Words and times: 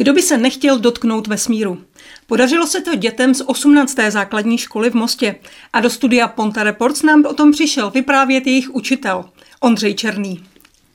Kdo 0.00 0.12
by 0.12 0.22
se 0.22 0.38
nechtěl 0.38 0.78
dotknout 0.78 1.26
vesmíru? 1.26 1.78
Podařilo 2.26 2.66
se 2.66 2.80
to 2.80 2.94
dětem 2.94 3.34
z 3.34 3.42
18. 3.46 3.96
základní 4.08 4.58
školy 4.58 4.90
v 4.90 4.94
Mostě 4.94 5.34
a 5.72 5.80
do 5.80 5.90
studia 5.90 6.28
Ponta 6.28 6.62
Reports 6.62 7.02
nám 7.02 7.24
o 7.24 7.34
tom 7.34 7.52
přišel 7.52 7.90
vyprávět 7.90 8.46
jejich 8.46 8.74
učitel, 8.74 9.24
Ondřej 9.60 9.94
Černý. 9.94 10.44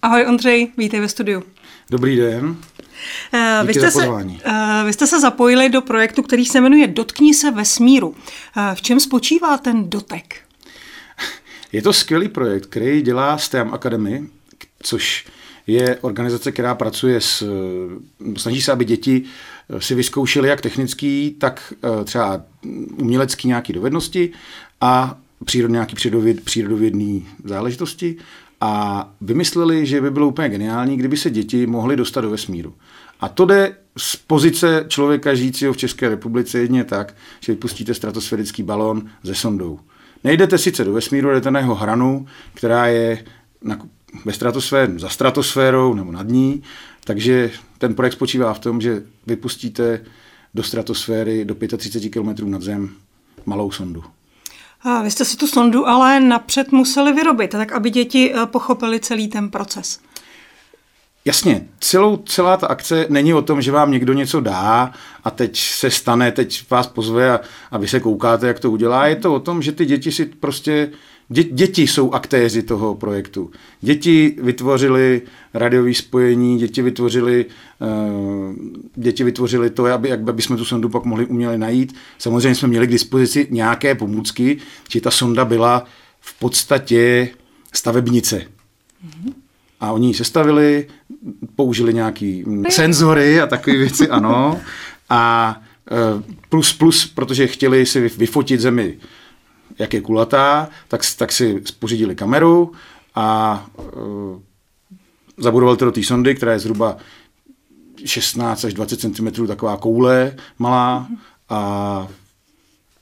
Ahoj 0.02 0.26
Ondřej, 0.28 0.72
vítej 0.78 1.00
ve 1.00 1.10
studiu. 1.10 1.44
Dobrý 1.90 2.18
den. 2.18 2.46
Uh, 2.46 3.68
vy, 3.68 3.74
jste 3.74 3.92
se, 3.92 4.08
uh, 4.08 4.24
vy 4.86 4.94
jste 4.94 5.08
se 5.08 5.20
zapojili 5.20 5.70
do 5.70 5.82
projektu, 5.82 6.22
který 6.22 6.46
se 6.46 6.62
jmenuje 6.62 6.88
Dotkni 6.88 7.34
se 7.34 7.52
vesmíru. 7.52 8.08
Uh, 8.08 8.16
v 8.74 8.82
čem 8.82 9.00
spočívá 9.00 9.58
ten 9.58 9.90
dotek? 9.90 10.42
Je 11.72 11.82
to 11.82 11.94
skvělý 11.94 12.30
projekt, 12.30 12.66
který 12.66 13.02
dělá 13.02 13.38
STEM 13.38 13.74
Academy, 13.74 14.24
což 14.84 15.26
je 15.68 15.98
organizace, 16.02 16.52
která 16.52 16.76
pracuje 16.76 17.22
s, 17.22 17.44
snaží 18.38 18.62
se, 18.62 18.72
aby 18.72 18.86
děti 18.86 19.24
si 19.80 19.96
vyzkoušely 19.96 20.50
jak 20.50 20.62
technický, 20.62 21.36
tak 21.40 21.74
třeba 22.04 22.42
umělecký 22.98 23.48
nějaké 23.48 23.74
dovednosti 23.74 24.32
a 24.82 25.18
přírod, 25.46 25.72
nějaký 25.72 25.96
přírodověd, 25.96 26.44
přírodovědný 26.44 27.28
záležitosti 27.44 28.16
a 28.62 29.10
vymysleli, 29.22 29.86
že 29.86 30.02
by 30.02 30.12
bylo 30.12 30.28
úplně 30.28 30.50
geniální, 30.50 30.98
kdyby 30.98 31.18
se 31.18 31.30
děti 31.30 31.68
mohly 31.68 31.96
dostat 31.96 32.22
do 32.22 32.30
vesmíru. 32.30 32.74
A 33.20 33.30
to 33.30 33.46
jde 33.46 33.76
z 33.98 34.16
pozice 34.16 34.86
člověka 34.88 35.36
žijícího 35.36 35.74
v 35.74 35.78
České 35.78 36.10
republice 36.10 36.60
jedině 36.60 36.84
tak, 36.84 37.16
že 37.40 37.54
vypustíte 37.54 37.94
stratosférický 37.94 38.64
balon 38.64 39.10
ze 39.24 39.36
sondou. 39.36 39.80
Nejdete 40.24 40.58
sice 40.58 40.84
do 40.84 40.94
vesmíru, 40.94 41.32
jdete 41.32 41.52
na 41.52 41.60
jeho 41.60 41.76
hranu, 41.76 42.26
která 42.54 42.88
je 42.88 43.26
na, 43.64 43.78
ve 44.26 44.34
stratosféře, 44.34 45.00
za 45.00 45.10
stratosférou 45.10 45.94
nebo 45.94 46.12
nad 46.12 46.28
ní, 46.28 46.64
takže 47.04 47.52
ten 47.78 47.96
projekt 47.96 48.14
spočívá 48.14 48.54
v 48.54 48.60
tom, 48.60 48.82
že 48.82 49.04
vypustíte 49.28 50.06
do 50.54 50.64
stratosféry 50.64 51.46
do 51.46 51.56
35 51.78 52.10
km 52.10 52.52
nad 52.52 52.62
zem 52.62 52.90
malou 53.46 53.72
sondu. 53.72 54.04
A 54.82 55.02
vy 55.02 55.12
jste 55.12 55.26
si 55.26 55.38
tu 55.38 55.48
sondu 55.48 55.88
ale 55.88 56.20
napřed 56.20 56.72
museli 56.72 57.14
vyrobit, 57.14 57.52
tak 57.52 57.72
aby 57.72 57.90
děti 57.90 58.34
eh, 58.36 58.46
pochopili 58.46 59.00
celý 59.00 59.28
ten 59.28 59.50
proces. 59.50 60.00
Jasně, 61.28 61.68
celou, 61.80 62.18
celá 62.18 62.58
ta 62.58 62.68
akce 62.68 63.06
není 63.10 63.34
o 63.34 63.42
tom, 63.42 63.62
že 63.62 63.72
vám 63.72 63.92
někdo 63.92 64.14
něco 64.14 64.42
dá 64.42 64.92
a 65.24 65.32
teď 65.32 65.60
se 65.60 65.92
stane, 65.92 66.32
teď 66.32 66.70
vás 66.70 66.88
pozve 66.88 67.32
a, 67.32 67.40
a 67.72 67.78
vy 67.78 67.88
se 67.88 68.00
koukáte, 68.00 68.48
jak 68.48 68.60
to 68.60 68.72
udělá. 68.72 69.08
Je 69.08 69.16
to 69.16 69.34
o 69.34 69.40
tom, 69.40 69.62
že 69.62 69.72
ty 69.72 69.86
děti 69.86 70.12
si 70.12 70.26
prostě 70.26 70.92
Dě, 71.30 71.44
děti 71.44 71.82
jsou 71.82 72.12
aktéři 72.12 72.64
toho 72.64 72.96
projektu. 72.96 73.52
Děti 73.82 74.36
vytvořili 74.42 75.22
radiové 75.54 75.94
spojení, 75.94 76.58
děti 76.58 76.82
vytvořili, 76.82 77.46
uh, 77.80 78.56
děti 78.96 79.24
vytvořili 79.24 79.70
to, 79.70 79.86
aby, 79.86 80.10
jak, 80.10 80.30
aby 80.30 80.42
jsme 80.42 80.58
tu 80.58 80.66
sondu 80.66 80.90
pak 80.90 81.06
mohli 81.06 81.26
uměli 81.26 81.58
najít. 81.58 81.96
Samozřejmě 82.18 82.56
jsme 82.56 82.68
měli 82.68 82.88
k 82.88 82.92
dispozici 82.92 83.48
nějaké 83.50 83.96
pomůcky, 83.96 84.58
že 84.90 85.02
ta 85.02 85.12
sonda 85.12 85.46
byla 85.46 85.86
v 86.20 86.40
podstatě 86.40 87.30
stavebnice. 87.74 88.38
Mm-hmm. 88.38 89.34
A 89.80 89.92
oni 89.92 90.08
ji 90.08 90.14
sestavili, 90.14 90.88
použili 91.56 91.94
nějaký 91.94 92.44
senzory 92.70 93.42
a 93.42 93.48
takové 93.48 93.78
věci, 93.78 94.10
ano. 94.10 94.60
A 95.10 95.56
uh, 96.16 96.22
plus 96.50 96.74
plus, 96.74 97.06
protože 97.06 97.48
chtěli 97.48 97.86
si 97.86 98.00
vyfotit 98.18 98.60
zemi 98.62 98.98
jak 99.80 99.94
je 99.94 100.02
kulatá, 100.02 100.70
tak, 100.88 101.02
tak 101.18 101.32
si 101.32 101.64
pořídili 101.80 102.16
kameru 102.16 102.72
a 103.16 103.66
uh, 103.78 104.40
zabudovali 105.38 105.78
to 105.78 105.86
do 105.86 105.92
té 105.92 106.04
sondy, 106.04 106.36
která 106.36 106.52
je 106.52 106.60
zhruba 106.60 106.98
16 108.06 108.66
až 108.66 108.74
20 108.74 109.00
cm 109.00 109.48
taková 109.48 109.78
koule 109.78 110.36
malá 110.60 111.08
a 111.50 112.08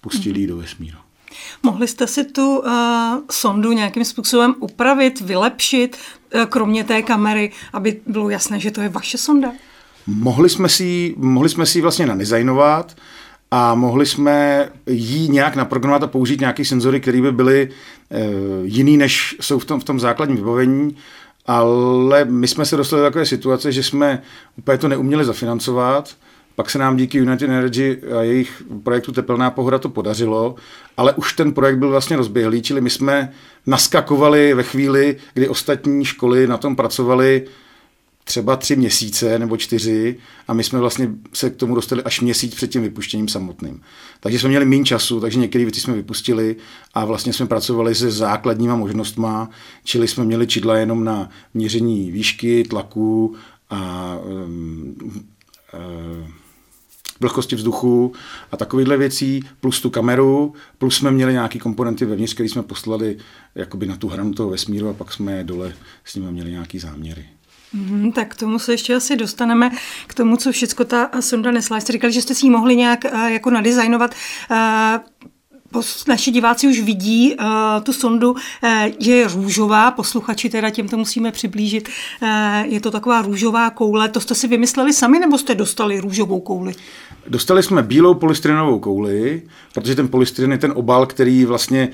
pustili 0.02 0.40
ji 0.40 0.48
do 0.48 0.58
vesmíru. 0.58 0.98
Mohli 1.64 1.88
jste 1.88 2.08
si 2.08 2.24
tu 2.24 2.60
uh, 2.60 2.72
sondu 3.32 3.72
nějakým 3.72 4.06
způsobem 4.06 4.56
upravit, 4.60 5.22
vylepšit, 5.22 5.98
uh, 6.36 6.44
kromě 6.44 6.84
té 6.84 7.02
kamery, 7.02 7.52
aby 7.74 8.02
bylo 8.08 8.30
jasné, 8.30 8.60
že 8.60 8.72
to 8.72 8.82
je 8.82 8.90
vaše 8.90 9.18
sonda? 9.18 9.52
Mohli 10.08 10.50
jsme 10.50 10.70
si, 10.70 11.14
mohli 11.18 11.50
jsme 11.50 11.66
si 11.66 11.82
vlastně 11.82 12.06
nadizajnovat, 12.06 12.96
a 13.56 13.76
mohli 13.76 14.06
jsme 14.06 14.70
jí 14.88 15.30
nějak 15.30 15.56
naprogramovat 15.56 16.04
a 16.04 16.08
použít 16.08 16.40
nějaké 16.40 16.66
senzory, 16.66 17.00
které 17.00 17.22
by 17.22 17.32
byly 17.32 17.70
e, 18.12 18.30
jiný, 18.64 18.98
než 18.98 19.36
jsou 19.42 19.60
v 19.60 19.66
tom, 19.66 19.80
v 19.80 19.84
tom 19.84 20.00
základním 20.00 20.38
vybavení, 20.38 20.98
ale 21.46 22.26
my 22.26 22.48
jsme 22.48 22.66
se 22.66 22.78
dostali 22.78 23.02
do 23.02 23.06
takové 23.06 23.26
situace, 23.26 23.72
že 23.72 23.84
jsme 23.84 24.22
úplně 24.58 24.78
to 24.78 24.88
neuměli 24.88 25.26
zafinancovat, 25.26 26.16
pak 26.56 26.70
se 26.70 26.80
nám 26.80 26.98
díky 26.98 27.18
United 27.18 27.50
Energy 27.50 28.02
a 28.20 28.22
jejich 28.22 28.64
projektu 28.84 29.12
Tepelná 29.12 29.52
pohoda 29.52 29.80
to 29.80 29.90
podařilo, 29.90 30.56
ale 30.98 31.14
už 31.14 31.34
ten 31.34 31.54
projekt 31.54 31.78
byl 31.78 31.90
vlastně 31.90 32.18
rozběhlý, 32.18 32.62
čili 32.62 32.82
my 32.82 32.90
jsme 32.90 33.32
naskakovali 33.68 34.54
ve 34.54 34.64
chvíli, 34.64 35.18
kdy 35.34 35.50
ostatní 35.50 36.06
školy 36.06 36.48
na 36.48 36.58
tom 36.58 36.76
pracovali 36.76 37.46
třeba 38.24 38.56
tři 38.56 38.76
měsíce 38.76 39.40
nebo 39.40 39.58
čtyři 39.58 40.18
a 40.48 40.54
my 40.54 40.64
jsme 40.64 40.80
vlastně 40.80 41.10
se 41.34 41.50
k 41.50 41.56
tomu 41.56 41.76
dostali 41.76 42.04
až 42.04 42.22
měsíc 42.22 42.56
před 42.56 42.72
tím 42.72 42.82
vypuštěním 42.82 43.28
samotným. 43.28 43.82
Takže 44.20 44.40
jsme 44.40 44.50
měli 44.50 44.66
méně 44.66 44.86
času, 44.86 45.20
takže 45.20 45.40
některé 45.40 45.64
věci 45.64 45.82
jsme 45.82 45.94
vypustili 45.94 46.56
a 46.94 47.06
vlastně 47.06 47.34
jsme 47.34 47.48
pracovali 47.48 47.96
se 47.96 48.12
základníma 48.12 48.76
možnostma, 48.76 49.50
čili 49.84 50.08
jsme 50.08 50.24
měli 50.24 50.48
čidla 50.48 50.78
jenom 50.78 51.04
na 51.04 51.30
měření 51.54 52.12
výšky, 52.12 52.64
tlaku 52.64 53.36
a 53.70 54.18
um, 54.26 54.96
uh, 55.74 56.28
vlhkosti 57.20 57.56
vzduchu 57.56 58.14
a 58.52 58.58
takovýchhle 58.58 58.98
věcí, 58.98 59.44
plus 59.60 59.82
tu 59.82 59.90
kameru, 59.90 60.54
plus 60.78 60.96
jsme 60.96 61.12
měli 61.12 61.34
nějaký 61.34 61.60
komponenty 61.60 62.06
vevnitř, 62.06 62.34
které 62.34 62.50
jsme 62.50 62.64
poslali 62.64 63.18
jakoby 63.56 63.86
na 63.86 63.96
tu 63.96 64.08
hranu 64.08 64.34
toho 64.34 64.50
vesmíru 64.50 64.90
a 64.90 64.94
pak 64.94 65.14
jsme 65.14 65.44
dole 65.44 65.74
s 66.06 66.16
nimi 66.16 66.32
měli 66.32 66.52
nějaký 66.52 66.80
záměry. 66.80 67.26
Mm, 67.74 68.12
tak 68.12 68.36
k 68.36 68.40
tomu 68.40 68.60
se 68.60 68.74
ještě 68.74 68.96
asi 68.96 69.16
dostaneme, 69.16 69.72
k 70.08 70.14
tomu, 70.14 70.38
co 70.38 70.52
všechno 70.52 70.86
ta 70.86 71.10
sonda 71.20 71.52
nesla. 71.52 71.80
Jste 71.80 71.94
říkali, 71.94 72.14
že 72.14 72.22
jste 72.22 72.36
si 72.36 72.46
ji 72.46 72.50
mohli 72.50 72.76
nějak 72.76 73.06
uh, 73.14 73.26
jako 73.26 73.50
nadizajnovat. 73.50 74.16
Uh, 74.52 75.88
naši 76.08 76.32
diváci 76.32 76.68
už 76.68 76.80
vidí 76.80 77.36
uh, 77.36 77.46
tu 77.84 77.94
sondu, 77.94 78.32
uh, 78.32 78.38
že 79.00 79.12
je 79.12 79.28
růžová, 79.28 79.92
posluchači 79.92 80.50
teda 80.50 80.70
těm 80.70 80.88
to 80.88 80.98
musíme 80.98 81.32
přiblížit. 81.32 81.90
Uh, 82.22 82.30
je 82.64 82.82
to 82.82 82.92
taková 82.92 83.22
růžová 83.22 83.70
koule, 83.70 84.10
to 84.10 84.20
jste 84.20 84.36
si 84.36 84.48
vymysleli 84.48 84.94
sami, 84.94 85.20
nebo 85.20 85.38
jste 85.38 85.56
dostali 85.56 86.00
růžovou 86.00 86.40
kouli? 86.40 86.74
Dostali 87.28 87.64
jsme 87.64 87.84
bílou 87.84 88.14
polystyrenovou 88.14 88.80
kouli, 88.80 89.42
protože 89.74 89.96
ten 89.96 90.08
polystyren 90.08 90.52
je 90.52 90.58
ten 90.58 90.74
obal, 90.76 91.06
který 91.06 91.46
vlastně 91.46 91.90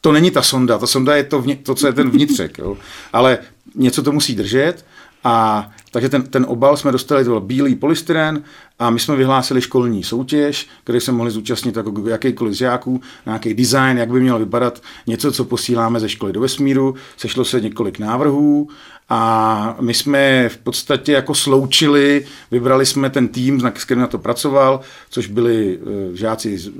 to 0.00 0.12
není 0.12 0.30
ta 0.30 0.42
sonda, 0.42 0.78
ta 0.78 0.86
sonda 0.86 1.16
je 1.16 1.24
to, 1.24 1.40
vně, 1.42 1.56
to 1.56 1.74
co 1.74 1.86
je 1.86 1.92
ten 1.92 2.10
vnitřek, 2.10 2.58
jo. 2.58 2.76
ale 3.12 3.38
něco 3.74 4.02
to 4.02 4.12
musí 4.12 4.34
držet 4.34 4.84
a 5.24 5.70
takže 5.90 6.08
ten, 6.08 6.22
ten 6.22 6.46
obal 6.48 6.76
jsme 6.76 6.92
dostali, 6.92 7.24
to 7.24 7.30
byl 7.30 7.40
bílý 7.40 7.74
polystyren 7.74 8.42
a 8.78 8.90
my 8.90 9.00
jsme 9.00 9.16
vyhlásili 9.16 9.60
školní 9.60 10.02
soutěž, 10.02 10.66
kde 10.84 11.00
se 11.00 11.12
mohli 11.12 11.30
zúčastnit 11.30 11.76
jako 11.76 12.08
jakýkoliv 12.08 12.54
z 12.54 12.56
žáků, 12.56 13.00
nějaký 13.26 13.54
design, 13.54 13.98
jak 13.98 14.10
by 14.10 14.20
měl 14.20 14.38
vypadat 14.38 14.82
něco, 15.06 15.32
co 15.32 15.44
posíláme 15.44 16.00
ze 16.00 16.08
školy 16.08 16.32
do 16.32 16.40
vesmíru. 16.40 16.94
Sešlo 17.16 17.44
se 17.44 17.60
několik 17.60 17.98
návrhů 17.98 18.68
a 19.08 19.76
my 19.80 19.94
jsme 19.94 20.48
v 20.48 20.56
podstatě 20.56 21.12
jako 21.12 21.34
sloučili, 21.34 22.26
vybrali 22.50 22.86
jsme 22.86 23.10
ten 23.10 23.28
tým, 23.28 23.60
s 23.60 23.84
kterým 23.84 24.00
na 24.00 24.06
to 24.06 24.18
pracoval, 24.18 24.80
což 25.10 25.26
byli 25.26 25.78
eh, 25.78 26.16
žáci 26.16 26.58
z, 26.58 26.70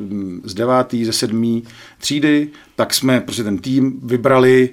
z 0.45 0.55
devátý, 0.55 1.05
ze 1.05 1.13
sedmý 1.13 1.65
třídy, 1.99 2.49
tak 2.77 2.95
jsme 2.95 3.21
prostě 3.21 3.45
ten 3.45 3.59
tým 3.59 4.01
vybrali 4.03 4.71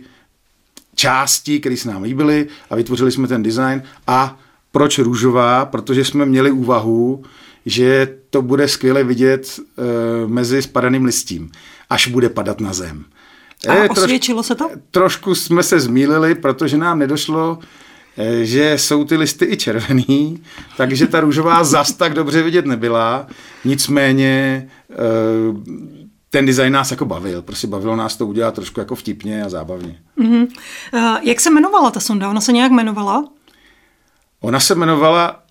části, 0.97 1.59
které 1.59 1.77
se 1.77 1.87
nám 1.87 2.03
líbily 2.03 2.47
a 2.69 2.75
vytvořili 2.75 3.11
jsme 3.11 3.27
ten 3.27 3.43
design. 3.43 3.83
A 4.07 4.39
proč 4.71 4.99
růžová? 4.99 5.65
Protože 5.65 6.05
jsme 6.05 6.25
měli 6.25 6.51
úvahu, 6.51 7.23
že 7.65 8.17
to 8.29 8.41
bude 8.41 8.67
skvěle 8.67 9.03
vidět 9.03 9.59
e, 9.59 10.27
mezi 10.27 10.61
spadaným 10.61 11.05
listím, 11.05 11.51
až 11.89 12.07
bude 12.07 12.29
padat 12.29 12.59
na 12.59 12.73
zem. 12.73 13.05
A 13.69 13.73
e, 13.73 13.89
osvědčilo 13.89 14.43
se 14.43 14.55
to? 14.55 14.69
Trošku 14.91 15.35
jsme 15.35 15.63
se 15.63 15.79
zmílili, 15.79 16.35
protože 16.35 16.77
nám 16.77 16.99
nedošlo, 16.99 17.59
e, 18.17 18.45
že 18.45 18.73
jsou 18.77 19.03
ty 19.05 19.17
listy 19.17 19.45
i 19.45 19.57
červený, 19.57 20.43
takže 20.77 21.07
ta 21.07 21.19
růžová 21.19 21.63
zas 21.63 21.93
tak 21.93 22.13
dobře 22.13 22.43
vidět 22.43 22.65
nebyla. 22.65 23.27
Nicméně 23.65 24.67
e, 24.89 24.95
ten 26.29 26.45
design 26.45 26.73
nás 26.73 26.91
jako 26.91 27.05
bavil, 27.05 27.41
prostě 27.41 27.67
bavilo 27.67 27.95
nás 27.95 28.15
to 28.15 28.27
udělat 28.27 28.55
trošku 28.55 28.79
jako 28.79 28.95
vtipně 28.95 29.43
a 29.43 29.49
zábavně. 29.49 29.99
Mm-hmm. 30.17 30.47
Uh, 30.93 31.17
jak 31.21 31.39
se 31.39 31.49
jmenovala 31.49 31.91
ta 31.91 31.99
sonda? 31.99 32.29
Ona 32.29 32.41
se 32.41 32.51
nějak 32.51 32.71
jmenovala? 32.71 33.27
Ona 34.39 34.59
se 34.59 34.73
jmenovala 34.73 35.43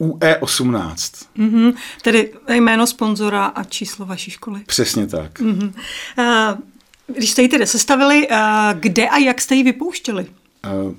UE18. 0.00 1.26
Mm-hmm. 1.38 1.74
Tedy 2.02 2.32
jméno 2.48 2.86
sponzora 2.86 3.44
a 3.44 3.64
číslo 3.64 4.06
vaší 4.06 4.30
školy. 4.30 4.60
Přesně 4.66 5.06
tak. 5.06 5.40
Mm-hmm. 5.40 5.72
Uh, 6.18 6.58
když 7.16 7.30
jste 7.30 7.42
ji 7.42 7.48
tedy 7.48 7.66
sestavili, 7.66 8.28
uh, 8.28 8.36
kde 8.74 9.08
a 9.08 9.18
jak 9.18 9.40
jste 9.40 9.54
ji 9.54 9.62
vypouštěli? 9.62 10.26
Uh, 10.86 10.94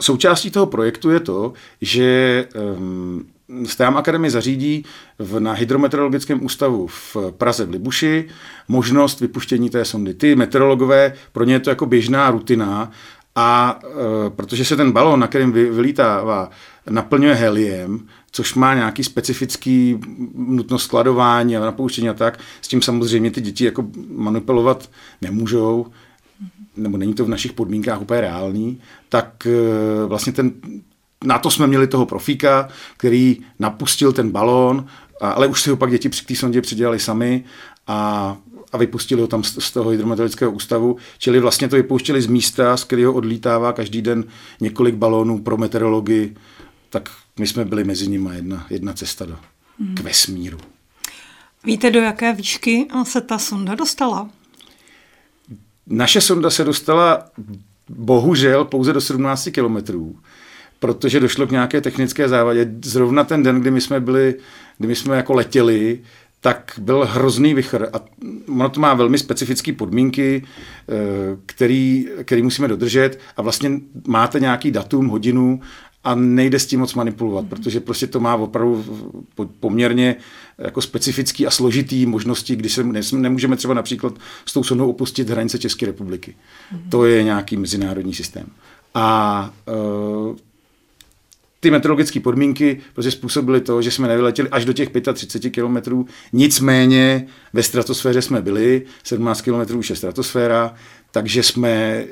součástí 0.00 0.50
toho 0.50 0.66
projektu 0.66 1.10
je 1.10 1.20
to, 1.20 1.52
že 1.80 2.48
um, 2.76 3.26
Stám 3.64 3.96
Akademie 3.96 4.30
zařídí 4.30 4.84
v, 5.18 5.40
na 5.40 5.52
hydrometeorologickém 5.52 6.44
ústavu 6.44 6.86
v 6.86 7.16
Praze 7.30 7.64
v 7.64 7.70
Libuši 7.70 8.28
možnost 8.68 9.20
vypuštění 9.20 9.70
té 9.70 9.84
sondy. 9.84 10.14
Ty 10.14 10.36
meteorologové, 10.36 11.12
pro 11.32 11.44
ně 11.44 11.54
je 11.54 11.60
to 11.60 11.70
jako 11.70 11.86
běžná 11.86 12.30
rutina 12.30 12.90
a 13.34 13.80
e, 14.26 14.30
protože 14.30 14.64
se 14.64 14.76
ten 14.76 14.92
balon, 14.92 15.20
na 15.20 15.26
kterém 15.26 15.52
vy, 15.52 15.70
vylítává, 15.70 16.50
naplňuje 16.90 17.34
heliem, 17.34 18.06
což 18.30 18.54
má 18.54 18.74
nějaký 18.74 19.04
specifický 19.04 20.00
nutnost 20.34 20.82
skladování 20.82 21.56
a 21.56 21.60
napouštění 21.60 22.08
a 22.08 22.14
tak, 22.14 22.38
s 22.60 22.68
tím 22.68 22.82
samozřejmě 22.82 23.30
ty 23.30 23.40
děti 23.40 23.64
jako 23.64 23.84
manipulovat 24.08 24.90
nemůžou, 25.22 25.86
nebo 26.76 26.96
není 26.96 27.14
to 27.14 27.24
v 27.24 27.28
našich 27.28 27.52
podmínkách 27.52 28.00
úplně 28.00 28.20
reálný, 28.20 28.80
tak 29.08 29.46
e, 29.46 30.06
vlastně 30.06 30.32
ten, 30.32 30.52
na 31.24 31.38
to 31.38 31.50
jsme 31.50 31.66
měli 31.66 31.86
toho 31.86 32.06
profíka, 32.06 32.68
který 32.96 33.36
napustil 33.58 34.12
ten 34.12 34.30
balón, 34.30 34.86
ale 35.20 35.46
už 35.46 35.62
si 35.62 35.70
ho 35.70 35.76
pak 35.76 35.90
děti 35.90 36.08
při 36.08 36.24
té 36.24 36.36
sondě 36.36 36.60
přidělali 36.60 37.00
sami 37.00 37.44
a, 37.86 38.36
a 38.72 38.76
vypustili 38.76 39.20
ho 39.20 39.26
tam 39.26 39.44
z, 39.44 39.64
z 39.64 39.70
toho 39.70 39.90
hydrometeorologického 39.90 40.52
ústavu, 40.52 40.96
čili 41.18 41.40
vlastně 41.40 41.68
to 41.68 41.76
vypouštěli 41.76 42.22
z 42.22 42.26
místa, 42.26 42.76
z 42.76 42.84
kterého 42.84 43.12
odlítává 43.12 43.72
každý 43.72 44.02
den 44.02 44.24
několik 44.60 44.94
balónů 44.94 45.38
pro 45.38 45.56
meteorologii, 45.56 46.36
tak 46.90 47.10
my 47.38 47.46
jsme 47.46 47.64
byli 47.64 47.84
mezi 47.84 48.08
nimi 48.08 48.30
jedna, 48.34 48.66
jedna 48.70 48.92
cesta 48.92 49.24
do, 49.24 49.36
hmm. 49.80 49.94
k 49.94 50.00
vesmíru. 50.00 50.58
Víte, 51.64 51.90
do 51.90 52.00
jaké 52.00 52.32
výšky 52.32 52.86
se 53.02 53.20
ta 53.20 53.38
sonda 53.38 53.74
dostala? 53.74 54.30
Naše 55.86 56.20
sonda 56.20 56.50
se 56.50 56.64
dostala 56.64 57.24
bohužel 57.88 58.64
pouze 58.64 58.92
do 58.92 59.00
17 59.00 59.48
kilometrů 59.52 60.18
protože 60.80 61.20
došlo 61.20 61.46
k 61.46 61.50
nějaké 61.50 61.80
technické 61.80 62.28
závadě. 62.28 62.70
Zrovna 62.84 63.24
ten 63.24 63.42
den, 63.42 63.60
kdy 63.60 63.70
my 63.70 63.80
jsme 63.80 64.00
byli, 64.00 64.34
kdy 64.78 64.88
my 64.88 64.96
jsme 64.96 65.16
jako 65.16 65.32
letěli, 65.32 66.00
tak 66.40 66.72
byl 66.78 67.06
hrozný 67.10 67.54
vychr 67.54 67.88
a 67.92 68.00
ono 68.48 68.68
to 68.68 68.80
má 68.80 68.94
velmi 68.94 69.18
specifické 69.18 69.72
podmínky, 69.72 70.42
eh, 70.88 70.94
který, 71.46 72.06
který 72.24 72.42
musíme 72.42 72.68
dodržet 72.68 73.20
a 73.36 73.42
vlastně 73.42 73.70
máte 74.06 74.40
nějaký 74.40 74.70
datum, 74.70 75.08
hodinu 75.08 75.60
a 76.04 76.14
nejde 76.14 76.58
s 76.58 76.66
tím 76.66 76.80
moc 76.80 76.94
manipulovat, 76.94 77.44
mm-hmm. 77.44 77.48
protože 77.48 77.80
prostě 77.80 78.06
to 78.06 78.20
má 78.20 78.36
opravdu 78.36 78.84
poměrně 79.60 80.16
jako 80.58 80.82
specifický 80.82 81.46
a 81.46 81.50
složitý 81.50 82.06
možnosti, 82.06 82.56
kdy 82.56 82.68
se 82.68 82.84
nemůžeme 83.12 83.56
třeba 83.56 83.74
například 83.74 84.14
s 84.46 84.52
tou 84.52 84.62
sondou 84.62 84.90
opustit 84.90 85.30
hranice 85.30 85.58
České 85.58 85.86
republiky. 85.86 86.34
Mm-hmm. 86.34 86.88
To 86.88 87.04
je 87.04 87.24
nějaký 87.24 87.56
mezinárodní 87.56 88.14
systém. 88.14 88.46
A 88.94 89.50
uh, 90.28 90.36
ty 91.60 91.70
meteorologické 91.70 92.20
podmínky 92.20 92.80
prostě 92.92 93.10
způsobily 93.10 93.60
to, 93.60 93.82
že 93.82 93.90
jsme 93.90 94.08
nevyletěli 94.08 94.48
až 94.48 94.64
do 94.64 94.72
těch 94.72 94.88
35 95.14 95.50
kilometrů. 95.50 96.06
Nicméně 96.32 97.26
ve 97.52 97.62
stratosféře 97.62 98.22
jsme 98.22 98.42
byli, 98.42 98.82
17 99.04 99.40
kilometrů 99.40 99.78
už 99.78 99.90
je 99.90 99.96
stratosféra, 99.96 100.74
takže 101.10 101.42
jsme, 101.42 101.70
eh, 101.70 102.06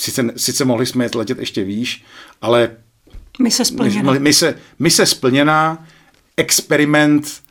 sice, 0.00 0.24
sice 0.36 0.64
mohli 0.64 0.86
jsme 0.86 1.10
letět 1.14 1.38
ještě 1.38 1.64
výš, 1.64 2.04
ale 2.42 2.70
my 3.40 3.50
se 3.50 3.64
splněná. 3.64 4.12
My 4.12 4.32
se, 4.32 4.54
my 4.78 4.90
se 4.90 5.06
splněná, 5.06 5.86
experiment 6.36 7.42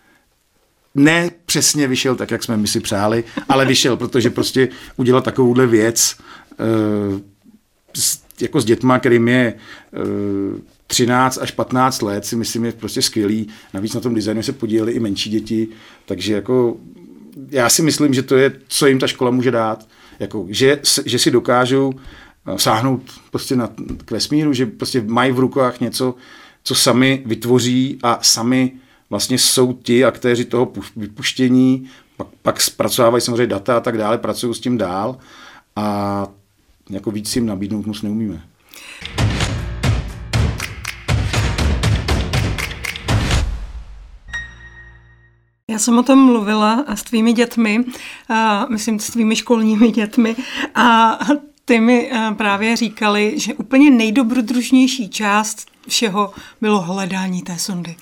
ne 0.96 1.32
přesně 1.46 1.88
vyšel 1.88 2.16
tak, 2.16 2.32
jak 2.32 2.44
jsme 2.44 2.58
my 2.58 2.68
si 2.68 2.80
přáli, 2.80 3.24
ale 3.50 3.66
vyšel, 3.66 3.98
protože 3.98 4.30
prostě 4.30 4.68
udělat 4.98 5.24
takovouhle 5.24 5.68
věc 5.68 6.16
s, 7.96 8.20
jako 8.42 8.62
s 8.62 8.66
dětma, 8.66 9.00
kterým 9.00 9.28
je 9.28 9.54
uh, 10.54 10.60
13 10.90 11.38
až 11.38 11.52
15 11.52 12.02
let 12.02 12.26
si 12.26 12.36
myslím 12.36 12.66
je 12.66 12.72
prostě 12.72 13.02
skvělý. 13.02 13.48
Navíc 13.74 13.94
na 13.94 14.02
tom 14.02 14.16
designu 14.16 14.44
se 14.44 14.54
podíleli 14.54 14.92
i 14.92 15.00
menší 15.00 15.30
děti, 15.30 15.68
takže 16.06 16.34
jako 16.34 16.78
já 17.50 17.70
si 17.70 17.82
myslím, 17.82 18.14
že 18.14 18.24
to 18.24 18.38
je, 18.38 18.52
co 18.68 18.88
jim 18.88 19.00
ta 19.00 19.08
škola 19.08 19.32
může 19.32 19.52
dát. 19.52 19.88
Jako, 20.20 20.46
že, 20.50 20.80
že 21.06 21.20
si 21.20 21.32
dokážou 21.32 21.94
eh, 21.94 22.60
sáhnout 22.60 23.02
prostě 23.32 23.56
na, 23.56 23.70
k 24.06 24.12
vesmíru, 24.12 24.54
že 24.54 24.66
prostě 24.66 25.04
mají 25.08 25.32
v 25.32 25.40
rukách 25.40 25.80
něco, 25.80 26.16
co 26.64 26.76
sami 26.76 27.24
vytvoří 27.26 28.00
a 28.04 28.20
sami 28.22 28.72
vlastně 29.10 29.38
jsou 29.38 29.74
ti 29.74 30.06
aktéři 30.06 30.46
toho 30.46 30.74
vypuštění, 30.96 31.90
pak, 32.18 32.28
pak 32.42 32.62
zpracovávají 32.62 33.22
samozřejmě 33.22 33.48
data 33.48 33.78
a 33.78 33.80
tak 33.80 33.98
dále, 33.98 34.18
pracují 34.18 34.56
s 34.56 34.60
tím 34.60 34.78
dál 34.78 35.18
a 35.76 36.28
jako 36.90 37.12
víc 37.12 37.36
jim 37.36 37.46
nabídnout 37.46 37.86
moc 37.86 38.02
neumíme. 38.02 38.42
Já 45.70 45.80
jsem 45.80 45.98
o 45.98 46.04
tom 46.04 46.20
mluvila 46.20 46.86
s 46.88 47.04
tvými 47.04 47.34
dětmi, 47.34 47.86
a 48.30 48.66
myslím 48.70 49.00
s 49.00 49.10
tvými 49.10 49.36
školními 49.36 49.92
dětmi 49.92 50.36
a 50.76 51.20
ty 51.66 51.80
mi 51.80 52.12
právě 52.38 52.76
říkali, 52.76 53.40
že 53.40 53.54
úplně 53.54 53.92
nejdobrodružnější 53.92 55.10
část 55.10 55.68
všeho 55.88 56.34
bylo 56.62 56.82
hledání 56.82 57.42
té 57.42 57.60
sondy. 57.60 57.96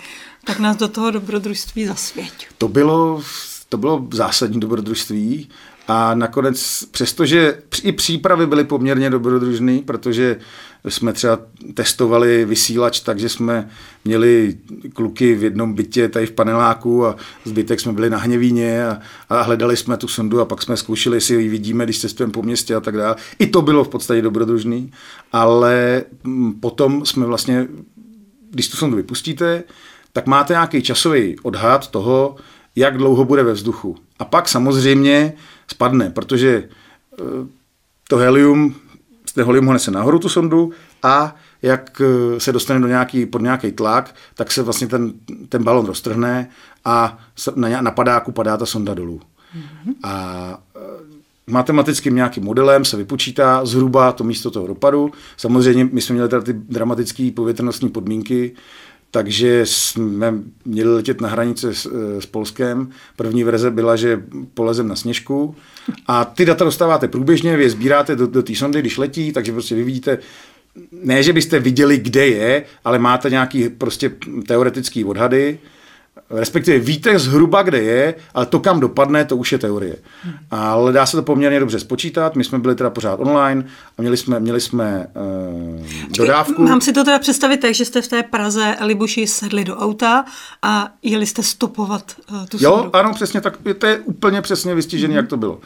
Tak 0.44 0.60
nás 0.60 0.78
do 0.78 0.88
toho 0.88 1.12
dobrodružství 1.12 1.86
zasvěť. 1.86 2.48
To 2.58 2.68
bylo, 2.68 3.22
to 3.70 3.78
bylo 3.78 4.08
zásadní 4.12 4.60
dobrodružství 4.60 5.50
a 5.88 6.16
nakonec, 6.16 6.86
přestože 6.92 7.58
i 7.84 7.92
přípravy 7.92 8.48
byly 8.48 8.64
poměrně 8.64 9.10
dobrodružné, 9.10 9.80
protože 9.86 10.38
jsme 10.90 11.14
třeba 11.14 11.40
testovali 11.74 12.46
vysílač, 12.46 13.00
takže 13.00 13.30
jsme 13.30 13.70
měli 14.06 14.58
kluky 14.94 15.36
v 15.36 15.44
jednom 15.44 15.74
bytě 15.74 16.10
tady 16.10 16.26
v 16.26 16.32
paneláku 16.32 17.06
a 17.06 17.16
zbytek 17.46 17.80
jsme 17.80 17.94
byli 17.94 18.10
na 18.10 18.18
Hněvíně 18.18 18.88
a, 18.88 19.00
a 19.30 19.42
hledali 19.42 19.78
jsme 19.78 19.98
tu 19.98 20.08
sondu 20.08 20.42
a 20.42 20.46
pak 20.46 20.62
jsme 20.62 20.78
zkoušeli, 20.78 21.18
jestli 21.18 21.42
ji 21.42 21.50
vidíme, 21.50 21.84
když 21.84 22.00
cestujeme 22.00 22.34
po 22.34 22.44
městě 22.44 22.76
a 22.76 22.80
tak 22.80 22.98
dále. 22.98 23.16
I 23.40 23.48
to 23.48 23.62
bylo 23.62 23.84
v 23.84 23.90
podstatě 23.90 24.22
dobrodružný, 24.22 24.92
ale 25.32 26.04
mm, 26.24 26.54
potom 26.54 27.06
jsme 27.06 27.26
vlastně, 27.26 27.68
když 28.52 28.68
tu 28.68 28.78
sondu 28.78 28.98
vypustíte, 28.98 29.64
tak 30.14 30.28
máte 30.28 30.54
nějaký 30.54 30.82
časový 30.82 31.40
odhad 31.40 31.88
toho, 31.88 32.36
jak 32.76 32.98
dlouho 32.98 33.26
bude 33.26 33.44
ve 33.44 33.54
vzduchu. 33.54 33.96
A 34.20 34.26
pak 34.26 34.50
samozřejmě 34.50 35.34
spadne, 35.72 36.10
protože 36.10 36.64
eh, 37.20 37.24
to 38.08 38.18
helium, 38.18 38.76
z 39.26 39.34
toho 39.34 39.46
helium 39.46 39.66
ho 39.66 39.74
nese 39.74 39.92
nahoru 39.92 40.20
tu 40.20 40.30
sondu 40.30 40.72
a 41.04 41.36
jak 41.62 42.02
eh, 42.02 42.40
se 42.40 42.52
dostane 42.52 42.80
do 42.80 42.88
nějaký, 42.88 43.26
pod 43.26 43.42
nějaký 43.42 43.72
tlak, 43.72 44.16
tak 44.36 44.52
se 44.52 44.64
vlastně 44.64 44.88
ten, 44.88 45.14
ten 45.50 45.64
balon 45.64 45.86
roztrhne 45.86 46.50
a 46.86 47.18
na, 47.56 47.82
na 47.82 47.92
padáku 47.92 48.32
padá 48.32 48.58
ta 48.58 48.66
sonda 48.66 48.94
dolů. 48.94 49.22
Mm-hmm. 49.56 49.94
A 50.04 50.60
eh, 50.76 50.80
matematickým 51.48 52.16
nějakým 52.16 52.44
modelem 52.44 52.86
se 52.86 52.98
vypočítá 52.98 53.66
zhruba 53.66 54.12
to 54.12 54.24
místo 54.24 54.52
toho 54.52 54.68
dopadu. 54.68 55.12
Samozřejmě 55.38 55.90
my 55.92 56.02
jsme 56.02 56.14
měli 56.14 56.30
teda 56.30 56.42
ty 56.42 56.54
dramatické 56.54 57.32
povětrnostní 57.36 57.90
podmínky, 57.90 58.56
takže 59.18 59.62
jsme 59.64 60.34
měli 60.66 60.96
letět 60.96 61.22
na 61.22 61.30
hranice 61.30 61.74
s, 61.74 61.92
s 62.20 62.26
Polskem. 62.26 62.90
První 63.16 63.44
verze 63.44 63.72
byla, 63.72 63.96
že 63.96 64.22
polezem 64.54 64.88
na 64.88 64.96
sněžku 64.96 65.56
a 66.08 66.26
ty 66.26 66.46
data 66.46 66.66
dostáváte 66.66 67.08
průběžně, 67.08 67.58
vy 67.58 67.64
je 67.64 67.70
sbíráte 67.70 68.16
do, 68.16 68.28
do 68.28 68.44
té 68.44 68.56
sondy, 68.56 68.80
když 68.80 68.98
letí, 68.98 69.32
takže 69.32 69.52
prostě 69.52 69.76
vy 69.76 69.84
vidíte, 69.84 70.18
ne, 71.04 71.24
že 71.24 71.34
byste 71.34 71.60
viděli, 71.60 71.98
kde 71.98 72.28
je, 72.28 72.64
ale 72.86 73.00
máte 73.00 73.30
nějaký 73.30 73.70
prostě 73.70 74.12
teoretický 74.48 75.04
odhady, 75.04 75.60
respektive 76.30 76.80
víte 76.80 77.20
zhruba, 77.20 77.62
kde 77.64 77.78
je, 77.82 78.16
ale 78.34 78.46
to, 78.46 78.60
kam 78.60 78.80
dopadne, 78.80 79.26
to 79.26 79.38
už 79.38 79.52
je 79.52 79.58
teorie. 79.58 79.96
Ale 80.52 80.92
dá 80.94 81.06
se 81.06 81.18
to 81.18 81.24
poměrně 81.24 81.60
dobře 81.60 81.80
spočítat. 81.80 82.36
My 82.36 82.44
jsme 82.44 82.60
byli 82.60 82.76
teda 82.76 82.90
pořád 82.90 83.20
online 83.20 83.66
a 83.98 84.02
měli 84.02 84.18
jsme, 84.18 84.40
měli 84.40 84.62
jsme 84.62 85.08
uh, 85.80 85.86
dodávku. 86.18 86.64
Mám 86.64 86.82
si 86.82 86.94
to 86.94 87.04
teda 87.04 87.20
představit 87.20 87.58
tak, 87.58 87.74
že 87.74 87.86
jste 87.86 88.02
v 88.02 88.08
té 88.08 88.24
Praze 88.24 88.76
Libuši 88.82 89.28
sedli 89.28 89.64
do 89.64 89.78
auta 89.78 90.26
a 90.62 90.90
jeli 91.04 91.26
jste 91.26 91.44
stopovat 91.44 92.12
uh, 92.32 92.46
tu 92.46 92.58
Jo, 92.60 92.72
sondu. 92.72 92.96
ano, 92.96 93.14
přesně 93.14 93.42
tak. 93.42 93.58
To 93.78 93.86
je 93.86 93.98
úplně 94.00 94.42
přesně 94.42 94.76
vystižené, 94.76 95.14
mm-hmm. 95.14 95.18
jak 95.18 95.28
to 95.28 95.38
bylo. 95.38 95.60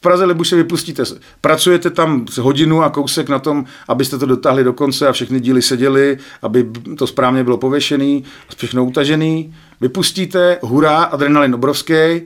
V 0.00 0.02
Praze 0.02 0.24
Libuše 0.24 0.56
vypustíte, 0.56 1.02
pracujete 1.40 1.90
tam 1.90 2.26
hodinu 2.40 2.82
a 2.82 2.90
kousek 2.90 3.28
na 3.28 3.38
tom, 3.38 3.64
abyste 3.88 4.18
to 4.18 4.26
dotáhli 4.26 4.64
do 4.64 4.72
konce 4.72 5.08
a 5.08 5.12
všechny 5.12 5.40
díly 5.40 5.62
seděly, 5.62 6.18
aby 6.42 6.70
to 6.98 7.06
správně 7.06 7.44
bylo 7.44 7.58
pověšený, 7.58 8.24
všechno 8.56 8.84
utažený. 8.84 9.54
Vypustíte, 9.80 10.58
hurá, 10.62 11.02
adrenalin 11.02 11.54
obrovský, 11.54 12.20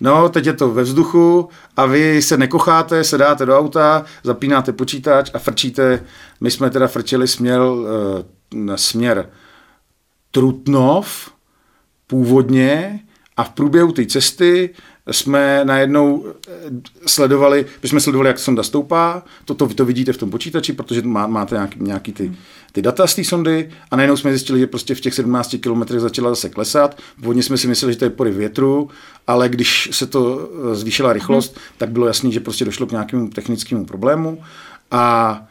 No, 0.00 0.28
teď 0.28 0.46
je 0.46 0.52
to 0.52 0.70
ve 0.70 0.82
vzduchu 0.82 1.48
a 1.76 1.86
vy 1.86 2.22
se 2.22 2.36
nekocháte, 2.36 3.04
sedáte 3.04 3.46
do 3.46 3.58
auta, 3.58 4.04
zapínáte 4.22 4.72
počítač 4.72 5.30
a 5.34 5.38
frčíte. 5.38 6.04
My 6.40 6.50
jsme 6.50 6.70
teda 6.70 6.86
frčeli 6.86 7.28
směr, 7.28 7.60
uh, 7.60 8.74
směr 8.74 9.30
Trutnov 10.30 11.30
původně 12.06 13.00
a 13.36 13.44
v 13.44 13.50
průběhu 13.50 13.92
té 13.92 14.06
cesty 14.06 14.70
jsme 15.10 15.60
najednou 15.64 16.26
eh, 16.26 16.52
sledovali, 17.06 17.66
protože 17.80 17.88
jsme 17.88 18.00
sledovali, 18.00 18.28
jak 18.28 18.38
sonda 18.38 18.62
stoupá, 18.62 19.22
to, 19.44 19.54
to, 19.54 19.66
to 19.68 19.84
vidíte 19.84 20.12
v 20.12 20.16
tom 20.16 20.30
počítači, 20.30 20.72
protože 20.72 21.02
má, 21.02 21.26
máte 21.26 21.54
nějaký, 21.54 21.78
nějaký 21.80 22.12
ty, 22.12 22.32
ty 22.72 22.82
data 22.82 23.06
z 23.06 23.14
té 23.14 23.24
sondy 23.24 23.70
a 23.90 23.96
najednou 23.96 24.16
jsme 24.16 24.30
zjistili, 24.30 24.58
že 24.58 24.66
prostě 24.66 24.94
v 24.94 25.00
těch 25.00 25.14
17 25.14 25.56
kilometrech 25.60 26.00
začala 26.00 26.30
zase 26.30 26.48
klesat. 26.48 26.98
Původně 27.20 27.42
jsme 27.42 27.56
si 27.56 27.68
mysleli, 27.68 27.92
že 27.92 27.98
to 27.98 28.04
je 28.04 28.10
pory 28.10 28.30
větru, 28.30 28.90
ale 29.26 29.48
když 29.48 29.88
se 29.92 30.06
to 30.06 30.50
eh, 30.72 30.74
zvýšila 30.74 31.12
rychlost, 31.12 31.56
hmm. 31.56 31.64
tak 31.78 31.90
bylo 31.90 32.06
jasné, 32.06 32.30
že 32.30 32.40
prostě 32.40 32.64
došlo 32.64 32.86
k 32.86 32.90
nějakému 32.90 33.28
technickému 33.28 33.84
problému 33.84 34.42
a 34.90 35.46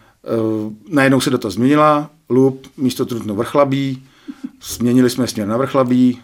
uh, 0.66 0.74
najednou 0.90 1.22
se 1.22 1.30
data 1.30 1.50
změnila, 1.50 2.10
lup 2.30 2.68
místo 2.78 3.06
Trutno 3.06 3.36
vrchlabí, 3.36 4.04
změnili 4.64 5.10
jsme 5.10 5.28
směr 5.28 5.48
na 5.48 5.58
vrchlabí 5.58 6.22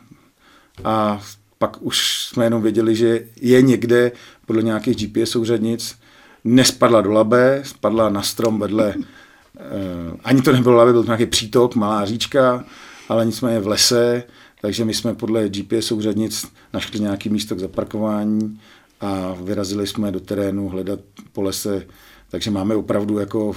a 0.84 1.22
pak 1.62 1.82
už 1.82 2.25
jsme 2.25 2.46
jenom 2.46 2.62
věděli, 2.62 2.96
že 2.96 3.24
je 3.41 3.62
někde 3.62 4.12
podle 4.46 4.63
nějakých 4.63 4.96
GPS 4.96 5.30
souřadnic, 5.30 5.96
nespadla 6.44 7.01
do 7.01 7.12
labe, 7.12 7.62
spadla 7.65 8.10
na 8.10 8.22
strom 8.22 8.60
vedle, 8.60 8.96
eh, 9.58 10.18
ani 10.24 10.41
to 10.41 10.51
nebylo 10.51 10.75
labe, 10.75 10.91
byl 10.91 11.03
to 11.03 11.08
nějaký 11.08 11.25
přítok, 11.25 11.75
malá 11.75 12.06
říčka, 12.06 12.65
ale 13.10 13.25
nicméně 13.25 13.60
v 13.60 13.68
lese, 13.68 14.24
takže 14.62 14.86
my 14.86 14.94
jsme 14.94 15.13
podle 15.13 15.50
GPS 15.50 15.86
souřadnic 15.86 16.46
našli 16.74 17.00
nějaký 17.00 17.30
místo 17.30 17.56
k 17.56 17.60
zaparkování 17.60 18.60
a 19.01 19.36
vyrazili 19.44 19.88
jsme 19.88 20.12
do 20.12 20.20
terénu 20.20 20.70
hledat 20.70 21.00
po 21.32 21.41
lese, 21.41 21.86
takže 22.32 22.51
máme 22.51 22.75
opravdu 22.75 23.20
jako, 23.20 23.53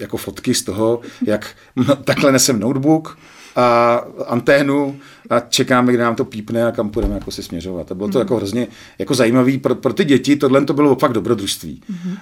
jako 0.00 0.16
fotky 0.16 0.54
z 0.54 0.62
toho, 0.62 1.00
jak 1.26 1.56
takhle 2.04 2.32
nesem 2.32 2.60
notebook, 2.60 3.18
a 3.56 3.94
anténu 4.26 4.98
a 5.30 5.40
čekáme, 5.40 5.92
kdy 5.92 6.02
nám 6.02 6.14
to 6.14 6.24
pípne 6.24 6.66
a 6.66 6.72
kam 6.72 6.90
půjdeme 6.90 7.14
jako 7.14 7.30
se 7.30 7.42
směřovat. 7.42 7.92
A 7.92 7.94
bylo 7.94 8.08
to 8.08 8.18
mm. 8.18 8.22
jako 8.22 8.36
hrozně 8.36 8.66
jako 8.98 9.14
zajímavý 9.14 9.58
pro, 9.58 9.74
pro 9.74 9.92
ty 9.92 10.04
děti, 10.04 10.36
tohle 10.36 10.64
to 10.64 10.74
bylo 10.74 10.96
fakt 10.96 11.12
dobrodružství. 11.12 11.82
Mm. 11.88 12.12
Uh, 12.12 12.16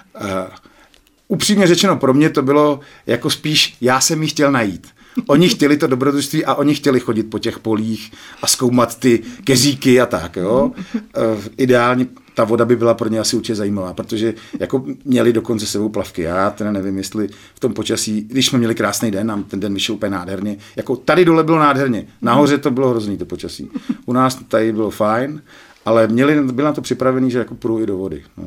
upřímně 1.29 1.67
řečeno, 1.67 1.97
pro 1.97 2.15
mě 2.15 2.31
to 2.31 2.43
bylo 2.43 2.81
jako 3.07 3.31
spíš, 3.31 3.77
já 3.81 4.01
jsem 4.01 4.23
ji 4.23 4.29
chtěl 4.29 4.53
najít. 4.53 4.87
Oni 5.27 5.49
chtěli 5.55 5.77
to 5.77 5.87
dobrodružství 5.87 6.45
a 6.45 6.55
oni 6.55 6.75
chtěli 6.75 7.01
chodit 7.01 7.23
po 7.23 7.39
těch 7.39 7.59
polích 7.59 8.13
a 8.43 8.47
zkoumat 8.47 8.99
ty 8.99 9.23
kezíky 9.45 10.01
a 10.01 10.07
tak. 10.07 10.37
Jo? 10.37 10.73
Uh, 10.95 11.45
ideálně 11.57 12.07
ta 12.39 12.45
voda 12.45 12.65
by 12.65 12.77
byla 12.77 12.95
pro 12.95 13.09
ně 13.09 13.21
asi 13.21 13.37
určitě 13.37 13.55
zajímavá, 13.55 13.93
protože 13.93 14.35
jako 14.61 14.85
měli 15.05 15.33
dokonce 15.33 15.67
sebou 15.67 15.89
plavky. 15.89 16.23
Já 16.23 16.51
teda 16.51 16.73
nevím, 16.73 16.99
jestli 16.99 17.29
v 17.55 17.61
tom 17.61 17.75
počasí, 17.75 18.21
když 18.21 18.47
jsme 18.47 18.59
měli 18.59 18.75
krásný 18.75 19.11
den, 19.11 19.27
nám 19.27 19.45
ten 19.45 19.61
den 19.61 19.75
vyšel 19.75 19.95
úplně 19.95 20.11
nádherně, 20.11 20.57
jako 20.77 20.97
tady 20.97 21.25
dole 21.25 21.45
bylo 21.45 21.59
nádherně, 21.59 22.07
nahoře 22.23 22.59
to 22.59 22.71
bylo 22.71 22.91
hrozný 22.91 23.17
to 23.17 23.25
počasí. 23.25 23.71
U 24.07 24.13
nás 24.13 24.35
tady 24.49 24.73
bylo 24.73 24.91
fajn, 24.91 25.43
ale 25.85 26.07
měli, 26.07 26.43
byl 26.43 26.65
na 26.65 26.73
to 26.73 26.81
připravený, 26.81 27.31
že 27.31 27.39
jako 27.39 27.55
půjdu 27.55 27.81
i 27.83 27.87
do 27.87 27.97
vody. 27.97 28.23
No. 28.37 28.45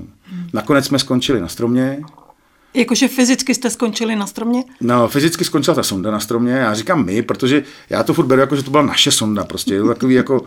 Nakonec 0.53 0.85
jsme 0.85 0.99
skončili 0.99 1.41
na 1.41 1.47
stromě, 1.47 2.01
Jakože 2.73 3.07
fyzicky 3.07 3.55
jste 3.55 3.69
skončili 3.69 4.15
na 4.15 4.27
stromě? 4.27 4.63
No, 4.81 5.07
fyzicky 5.07 5.45
skončila 5.45 5.75
ta 5.75 5.83
sonda 5.83 6.11
na 6.11 6.19
stromě. 6.19 6.53
Já 6.53 6.73
říkám 6.73 7.05
my, 7.05 7.21
protože 7.21 7.63
já 7.89 8.03
to 8.03 8.13
furt 8.13 8.25
beru 8.25 8.41
jako, 8.41 8.55
že 8.55 8.63
to 8.63 8.71
byla 8.71 8.83
naše 8.83 9.11
sonda. 9.11 9.43
Prostě 9.43 9.73
je 9.73 9.81
to 9.81 9.87
takový 9.87 10.15
jako, 10.15 10.41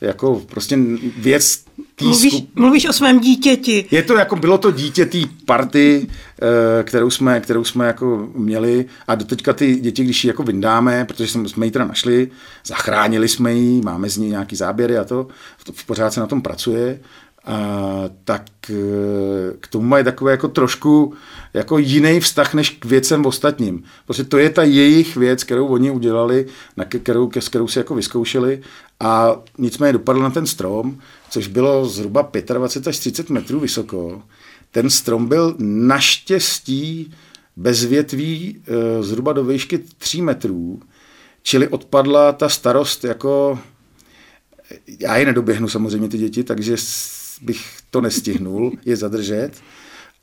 jako 0.00 0.42
prostě 0.46 0.78
věc 1.18 1.64
mluvíš, 2.00 2.32
skup... 2.32 2.50
mluvíš 2.54 2.88
o 2.88 2.92
svém 2.92 3.20
dítěti. 3.20 3.86
Je 3.90 4.02
to 4.02 4.16
jako, 4.16 4.36
bylo 4.36 4.58
to 4.58 4.70
dítě 4.70 5.06
té 5.06 5.18
party, 5.44 6.06
eh, 6.42 6.82
kterou 6.82 7.10
jsme, 7.10 7.40
kterou 7.40 7.64
jsme 7.64 7.86
jako 7.86 8.28
měli 8.34 8.84
a 9.08 9.14
doteďka 9.14 9.52
ty 9.52 9.74
děti, 9.74 10.04
když 10.04 10.24
ji 10.24 10.28
jako 10.28 10.42
vyndáme, 10.42 11.04
protože 11.04 11.28
jsme, 11.28 11.66
ji 11.66 11.70
teda 11.70 11.84
našli, 11.84 12.30
zachránili 12.66 13.28
jsme 13.28 13.54
ji, 13.54 13.82
máme 13.82 14.10
z 14.10 14.16
ní 14.16 14.28
nějaký 14.28 14.56
záběry 14.56 14.98
a 14.98 15.04
to, 15.04 15.28
v 15.72 15.86
pořád 15.86 16.12
se 16.12 16.20
na 16.20 16.26
tom 16.26 16.42
pracuje, 16.42 17.00
tak 18.24 18.44
eh, 18.70 18.74
k 19.60 19.68
tomu 19.68 19.86
mají 19.86 20.04
takové 20.04 20.30
jako 20.30 20.48
trošku 20.48 21.14
jako 21.54 21.78
jiný 21.78 22.20
vztah 22.20 22.54
než 22.54 22.70
k 22.70 22.84
věcem 22.84 23.26
ostatním. 23.26 23.82
Protože 24.06 24.24
to 24.24 24.38
je 24.38 24.50
ta 24.50 24.62
jejich 24.62 25.16
věc, 25.16 25.44
kterou 25.44 25.66
oni 25.66 25.90
udělali, 25.90 26.46
na 26.76 26.84
kterou, 26.84 27.30
s 27.38 27.48
kterou 27.48 27.68
si 27.68 27.78
jako 27.78 27.94
vyzkoušeli 27.94 28.62
a 29.00 29.36
nicméně 29.58 29.92
dopadl 29.92 30.20
na 30.20 30.30
ten 30.30 30.46
strom, 30.46 30.98
což 31.30 31.46
bylo 31.46 31.86
zhruba 31.86 32.30
25 32.54 32.88
až 32.88 32.98
30 32.98 33.30
metrů 33.30 33.60
vysoko. 33.60 34.22
Ten 34.70 34.90
strom 34.90 35.26
byl 35.26 35.54
naštěstí 35.58 37.14
bez 37.56 37.84
větví 37.84 38.62
e, 38.66 39.02
zhruba 39.02 39.32
do 39.32 39.44
výšky 39.44 39.78
3 39.98 40.22
metrů, 40.22 40.80
čili 41.42 41.68
odpadla 41.68 42.32
ta 42.32 42.48
starost 42.48 43.04
jako 43.04 43.58
já 45.00 45.16
je 45.16 45.26
nedoběhnu 45.26 45.68
samozřejmě 45.68 46.08
ty 46.08 46.18
děti, 46.18 46.44
takže 46.44 46.76
bych 47.42 47.76
to 47.90 48.00
nestihnul 48.00 48.72
je 48.84 48.96
zadržet, 48.96 49.50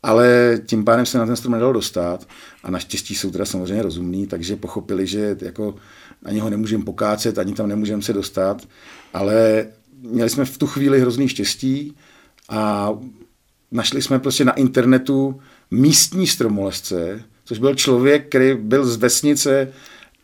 ale 0.03 0.59
tím 0.65 0.85
pádem 0.85 1.05
se 1.05 1.17
na 1.17 1.25
ten 1.25 1.35
strom 1.35 1.53
nedalo 1.53 1.73
dostat 1.73 2.27
a 2.63 2.71
naštěstí 2.71 3.15
jsou 3.15 3.31
teda 3.31 3.45
samozřejmě 3.45 3.83
rozumní, 3.83 4.27
takže 4.27 4.55
pochopili, 4.55 5.07
že 5.07 5.37
jako 5.41 5.75
ani 6.23 6.39
ho 6.39 6.49
nemůžeme 6.49 6.83
pokácet, 6.83 7.37
ani 7.37 7.53
tam 7.53 7.67
nemůžeme 7.67 8.01
se 8.01 8.13
dostat, 8.13 8.67
ale 9.13 9.65
měli 10.01 10.29
jsme 10.29 10.45
v 10.45 10.57
tu 10.57 10.67
chvíli 10.67 11.01
hrozný 11.01 11.29
štěstí 11.29 11.95
a 12.49 12.91
našli 13.71 14.01
jsme 14.01 14.19
prostě 14.19 14.45
na 14.45 14.51
internetu 14.51 15.41
místní 15.71 16.27
stromolesce, 16.27 17.23
což 17.45 17.59
byl 17.59 17.75
člověk, 17.75 18.29
který 18.29 18.55
byl 18.55 18.85
z 18.85 18.95
vesnice 18.95 19.73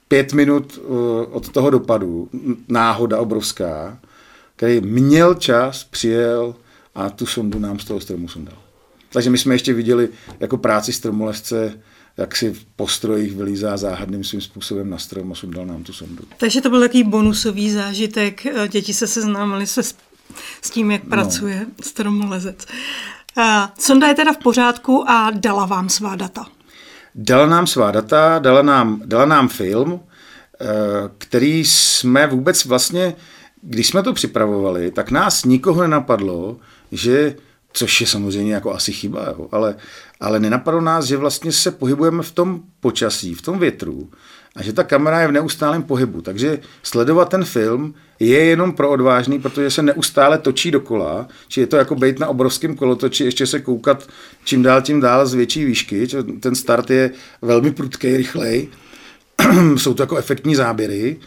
pět 0.08 0.34
minut 0.34 0.78
uh, 0.78 0.96
od 1.32 1.50
toho 1.50 1.70
dopadu, 1.70 2.30
náhoda 2.68 3.20
obrovská, 3.20 4.00
který 4.56 4.82
měl 4.82 5.34
čas, 5.34 5.84
přijel 5.84 6.56
a 6.96 7.10
tu 7.10 7.26
sondu 7.26 7.60
nám 7.60 7.80
z 7.80 7.86
toho 7.86 8.00
stromu 8.00 8.28
sundal. 8.28 8.58
Takže 9.14 9.30
my 9.30 9.38
jsme 9.38 9.56
ještě 9.56 9.74
viděli 9.74 10.10
jako 10.40 10.58
práci 10.58 10.94
stromolesce, 10.94 11.80
jak 12.18 12.36
si 12.36 12.54
v 12.54 12.66
postrojích 12.66 13.36
vylízá 13.36 13.78
záhadným 13.78 14.24
svým 14.24 14.42
způsobem 14.42 14.90
na 14.90 14.98
strom 14.98 15.32
a 15.32 15.36
sundal 15.36 15.66
nám 15.66 15.84
tu 15.84 15.94
sondu. 15.94 16.24
Takže 16.38 16.62
to 16.62 16.70
byl 16.70 16.80
takový 16.80 17.04
bonusový 17.04 17.72
zážitek. 17.72 18.42
Děti 18.68 18.94
se 18.94 19.08
seznámily 19.08 19.68
se 19.68 19.84
s, 20.62 20.70
tím, 20.70 20.92
jak 20.92 21.04
no. 21.04 21.10
pracuje 21.10 21.66
stromolezec. 21.82 22.66
A 23.38 23.74
sonda 23.80 24.08
je 24.08 24.14
teda 24.14 24.34
v 24.34 24.38
pořádku 24.38 25.10
a 25.10 25.32
dala 25.32 25.66
vám 25.66 25.90
svá 25.90 26.16
data. 26.16 26.46
Dala 27.16 27.46
nám 27.46 27.68
svá 27.68 27.92
data, 27.92 28.40
dala 28.40 28.62
nám, 28.62 29.02
dala 29.06 29.26
nám 29.26 29.48
film, 29.48 30.00
eh, 30.62 30.66
který 31.18 31.66
jsme 31.66 32.28
vůbec 32.28 32.66
vlastně, 32.66 33.16
když 33.62 33.88
jsme 33.88 34.04
to 34.04 34.14
připravovali, 34.14 34.92
tak 34.92 35.12
nás 35.12 35.46
nikoho 35.46 35.82
nenapadlo, 35.82 36.58
že 36.94 37.36
což 37.74 38.02
je 38.02 38.08
samozřejmě 38.08 38.54
jako 38.54 38.74
asi 38.74 38.94
chyba, 38.94 39.26
jo, 39.26 39.48
ale, 39.52 39.76
ale 40.20 40.40
nenapadlo 40.40 40.82
nás, 40.82 41.06
že 41.06 41.18
vlastně 41.18 41.52
se 41.52 41.72
pohybujeme 41.72 42.24
v 42.24 42.32
tom 42.32 42.62
počasí, 42.80 43.34
v 43.34 43.42
tom 43.42 43.60
větru 43.60 44.10
a 44.56 44.64
že 44.64 44.74
ta 44.74 44.84
kamera 44.84 45.22
je 45.22 45.28
v 45.28 45.32
neustálém 45.32 45.84
pohybu. 45.84 46.22
Takže 46.22 46.60
sledovat 46.84 47.30
ten 47.30 47.46
film 47.46 47.94
je 48.20 48.46
jenom 48.46 48.72
pro 48.72 48.90
odvážný, 48.90 49.40
protože 49.40 49.72
se 49.72 49.82
neustále 49.82 50.38
točí 50.38 50.72
dokola, 50.72 51.28
či 51.48 51.60
je 51.60 51.68
to 51.68 51.78
jako 51.78 51.96
být 51.96 52.20
na 52.20 52.28
obrovském 52.28 52.76
kolotoči, 52.76 53.24
ještě 53.24 53.48
se 53.48 53.60
koukat 53.60 54.08
čím 54.44 54.64
dál 54.64 54.82
tím 54.82 55.02
dál 55.02 55.26
z 55.26 55.34
větší 55.34 55.66
výšky. 55.66 56.08
Ten 56.40 56.56
start 56.56 56.90
je 56.90 57.12
velmi 57.42 57.72
prudký, 57.72 58.18
rychlej. 58.18 58.68
Jsou 59.76 59.94
to 59.94 60.04
jako 60.04 60.18
efektní 60.18 60.56
záběry 60.56 61.18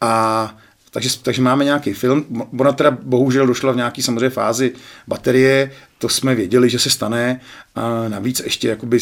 a 0.00 0.56
takže, 0.92 1.10
takže 1.22 1.42
máme 1.42 1.64
nějaký 1.64 1.92
film. 1.92 2.24
Ona 2.58 2.72
teda 2.72 2.90
bohužel 3.02 3.46
došla 3.46 3.72
v 3.72 3.76
nějaký 3.76 4.02
samozřejmě 4.02 4.30
fázi 4.30 4.72
baterie, 5.08 5.70
to 5.98 6.08
jsme 6.08 6.34
věděli, 6.34 6.70
že 6.70 6.78
se 6.78 6.90
stane. 6.90 7.40
A 7.74 8.08
navíc 8.08 8.40
ještě 8.40 8.68
jakoby 8.68 8.98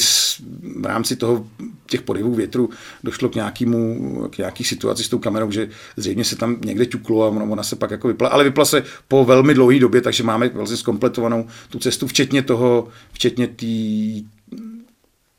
v 0.80 0.84
rámci 0.84 1.16
toho 1.16 1.46
těch 1.86 2.02
podivů 2.02 2.34
větru 2.34 2.70
došlo 3.04 3.28
k 3.28 3.34
nějakému, 3.34 4.28
k 4.30 4.38
nějaký 4.38 4.64
situaci 4.64 5.04
s 5.04 5.08
tou 5.08 5.18
kamerou, 5.18 5.50
že 5.50 5.68
zřejmě 5.96 6.24
se 6.24 6.36
tam 6.36 6.56
někde 6.64 6.86
ťuklo 6.86 7.24
a 7.24 7.28
ona 7.28 7.62
se 7.62 7.76
pak 7.76 7.90
jako 7.90 8.08
vypla. 8.08 8.28
Ale 8.28 8.44
vypla 8.44 8.64
se 8.64 8.82
po 9.08 9.24
velmi 9.24 9.54
dlouhé 9.54 9.78
době, 9.78 10.00
takže 10.00 10.22
máme 10.22 10.48
vlastně 10.48 10.76
zkompletovanou 10.76 11.46
tu 11.68 11.78
cestu, 11.78 12.06
včetně 12.06 12.42
toho, 12.42 12.88
včetně 13.12 13.46
té 13.46 13.66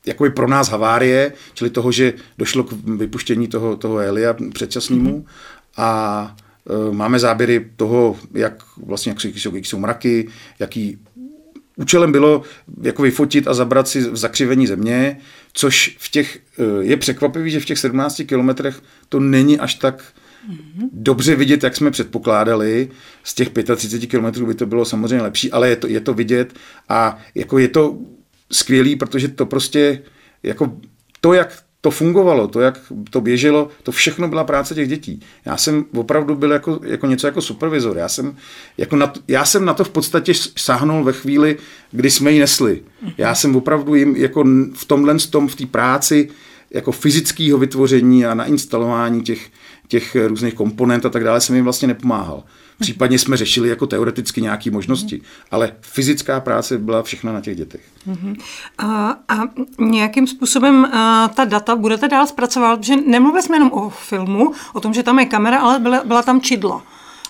jakoby 0.05 0.29
pro 0.29 0.47
nás 0.47 0.69
havárie, 0.69 1.33
čili 1.53 1.69
toho, 1.69 1.91
že 1.91 2.13
došlo 2.37 2.63
k 2.63 2.73
vypuštění 2.73 3.47
toho, 3.47 3.75
toho 3.75 3.99
Elia 3.99 4.35
předčasnému 4.53 5.19
mm-hmm. 5.19 5.25
a 5.77 6.35
máme 6.91 7.19
záběry 7.19 7.69
toho, 7.75 8.19
jak 8.33 8.63
vlastně 8.77 9.09
jak 9.09 9.37
jsou, 9.37 9.55
jak 9.55 9.65
jsou 9.65 9.79
mraky, 9.79 10.27
jaký 10.59 10.97
účelem 11.75 12.11
bylo 12.11 12.41
jako 12.81 13.01
vyfotit 13.01 13.47
a 13.47 13.53
zabrat 13.53 13.87
si 13.87 14.01
v 14.01 14.17
zakřivení 14.17 14.67
země, 14.67 15.17
což 15.53 15.95
v 15.99 16.09
těch, 16.11 16.39
e, 16.59 16.83
je 16.83 16.97
překvapivý, 16.97 17.51
že 17.51 17.59
v 17.59 17.65
těch 17.65 17.79
17 17.79 18.21
kilometrech 18.25 18.81
to 19.09 19.19
není 19.19 19.59
až 19.59 19.75
tak 19.75 20.03
mm-hmm. 20.49 20.89
dobře 20.91 21.35
vidět, 21.35 21.63
jak 21.63 21.75
jsme 21.75 21.91
předpokládali. 21.91 22.89
Z 23.23 23.33
těch 23.33 23.49
35 23.75 24.07
kilometrů 24.07 24.45
by 24.45 24.53
to 24.53 24.65
bylo 24.65 24.85
samozřejmě 24.85 25.21
lepší, 25.21 25.51
ale 25.51 25.69
je 25.69 25.75
to, 25.75 25.87
je 25.87 25.99
to 25.99 26.13
vidět 26.13 26.53
a 26.89 27.17
jako 27.35 27.59
je 27.59 27.67
to 27.67 27.97
skvělý, 28.51 28.95
protože 28.95 29.27
to 29.27 29.45
prostě 29.45 30.01
jako 30.43 30.77
to, 31.21 31.33
jak 31.33 31.63
to 31.81 31.91
fungovalo, 31.91 32.47
to, 32.47 32.59
jak 32.59 32.79
to 33.09 33.21
běželo, 33.21 33.69
to 33.83 33.91
všechno 33.91 34.27
byla 34.27 34.43
práce 34.43 34.75
těch 34.75 34.87
dětí. 34.87 35.21
Já 35.45 35.57
jsem 35.57 35.85
opravdu 35.95 36.35
byl 36.35 36.51
jako, 36.51 36.79
jako 36.83 37.07
něco 37.07 37.27
jako 37.27 37.41
supervizor. 37.41 37.97
Já 37.97 38.09
jsem, 38.09 38.35
jako 38.77 38.95
na 38.95 39.07
to, 39.07 39.19
já 39.27 39.45
jsem 39.45 39.65
na 39.65 39.73
to 39.73 39.83
v 39.83 39.89
podstatě 39.89 40.33
sáhnul 40.57 41.03
ve 41.03 41.13
chvíli, 41.13 41.57
kdy 41.91 42.11
jsme 42.11 42.31
ji 42.31 42.39
nesli. 42.39 42.81
Já 43.17 43.35
jsem 43.35 43.55
opravdu 43.55 43.95
jim 43.95 44.15
jako 44.15 44.43
v 44.73 44.85
tomhle 44.85 45.15
tom, 45.29 45.47
v 45.47 45.55
té 45.55 45.65
práci 45.65 46.29
jako 46.71 46.91
fyzického 46.91 47.57
vytvoření 47.57 48.25
a 48.25 48.33
na 48.33 48.45
instalování 48.45 49.21
těch, 49.21 49.49
těch 49.87 50.17
různých 50.27 50.53
komponent 50.53 51.05
a 51.05 51.09
tak 51.09 51.23
dále 51.23 51.41
jsem 51.41 51.55
jim 51.55 51.63
vlastně 51.63 51.87
nepomáhal. 51.87 52.43
Případně 52.81 53.19
jsme 53.19 53.37
řešili 53.37 53.69
jako 53.69 53.87
teoreticky 53.87 54.41
nějaké 54.41 54.71
možnosti, 54.71 55.21
ale 55.51 55.71
fyzická 55.81 56.39
práce 56.39 56.77
byla 56.77 57.03
všechna 57.03 57.33
na 57.33 57.41
těch 57.41 57.57
dětech. 57.57 57.81
A, 58.77 59.09
a 59.27 59.39
nějakým 59.79 60.27
způsobem 60.27 60.85
a, 60.85 61.27
ta 61.35 61.45
data 61.45 61.75
budete 61.75 62.07
dál 62.07 62.27
zpracovat, 62.27 62.77
protože 62.77 62.95
nemluvili 62.95 63.43
jsme 63.43 63.55
jenom 63.55 63.71
o 63.71 63.89
filmu, 63.89 64.53
o 64.73 64.79
tom, 64.79 64.93
že 64.93 65.03
tam 65.03 65.19
je 65.19 65.25
kamera, 65.25 65.59
ale 65.59 65.79
byla, 65.79 66.03
byla 66.03 66.21
tam 66.21 66.41
čidla. 66.41 66.83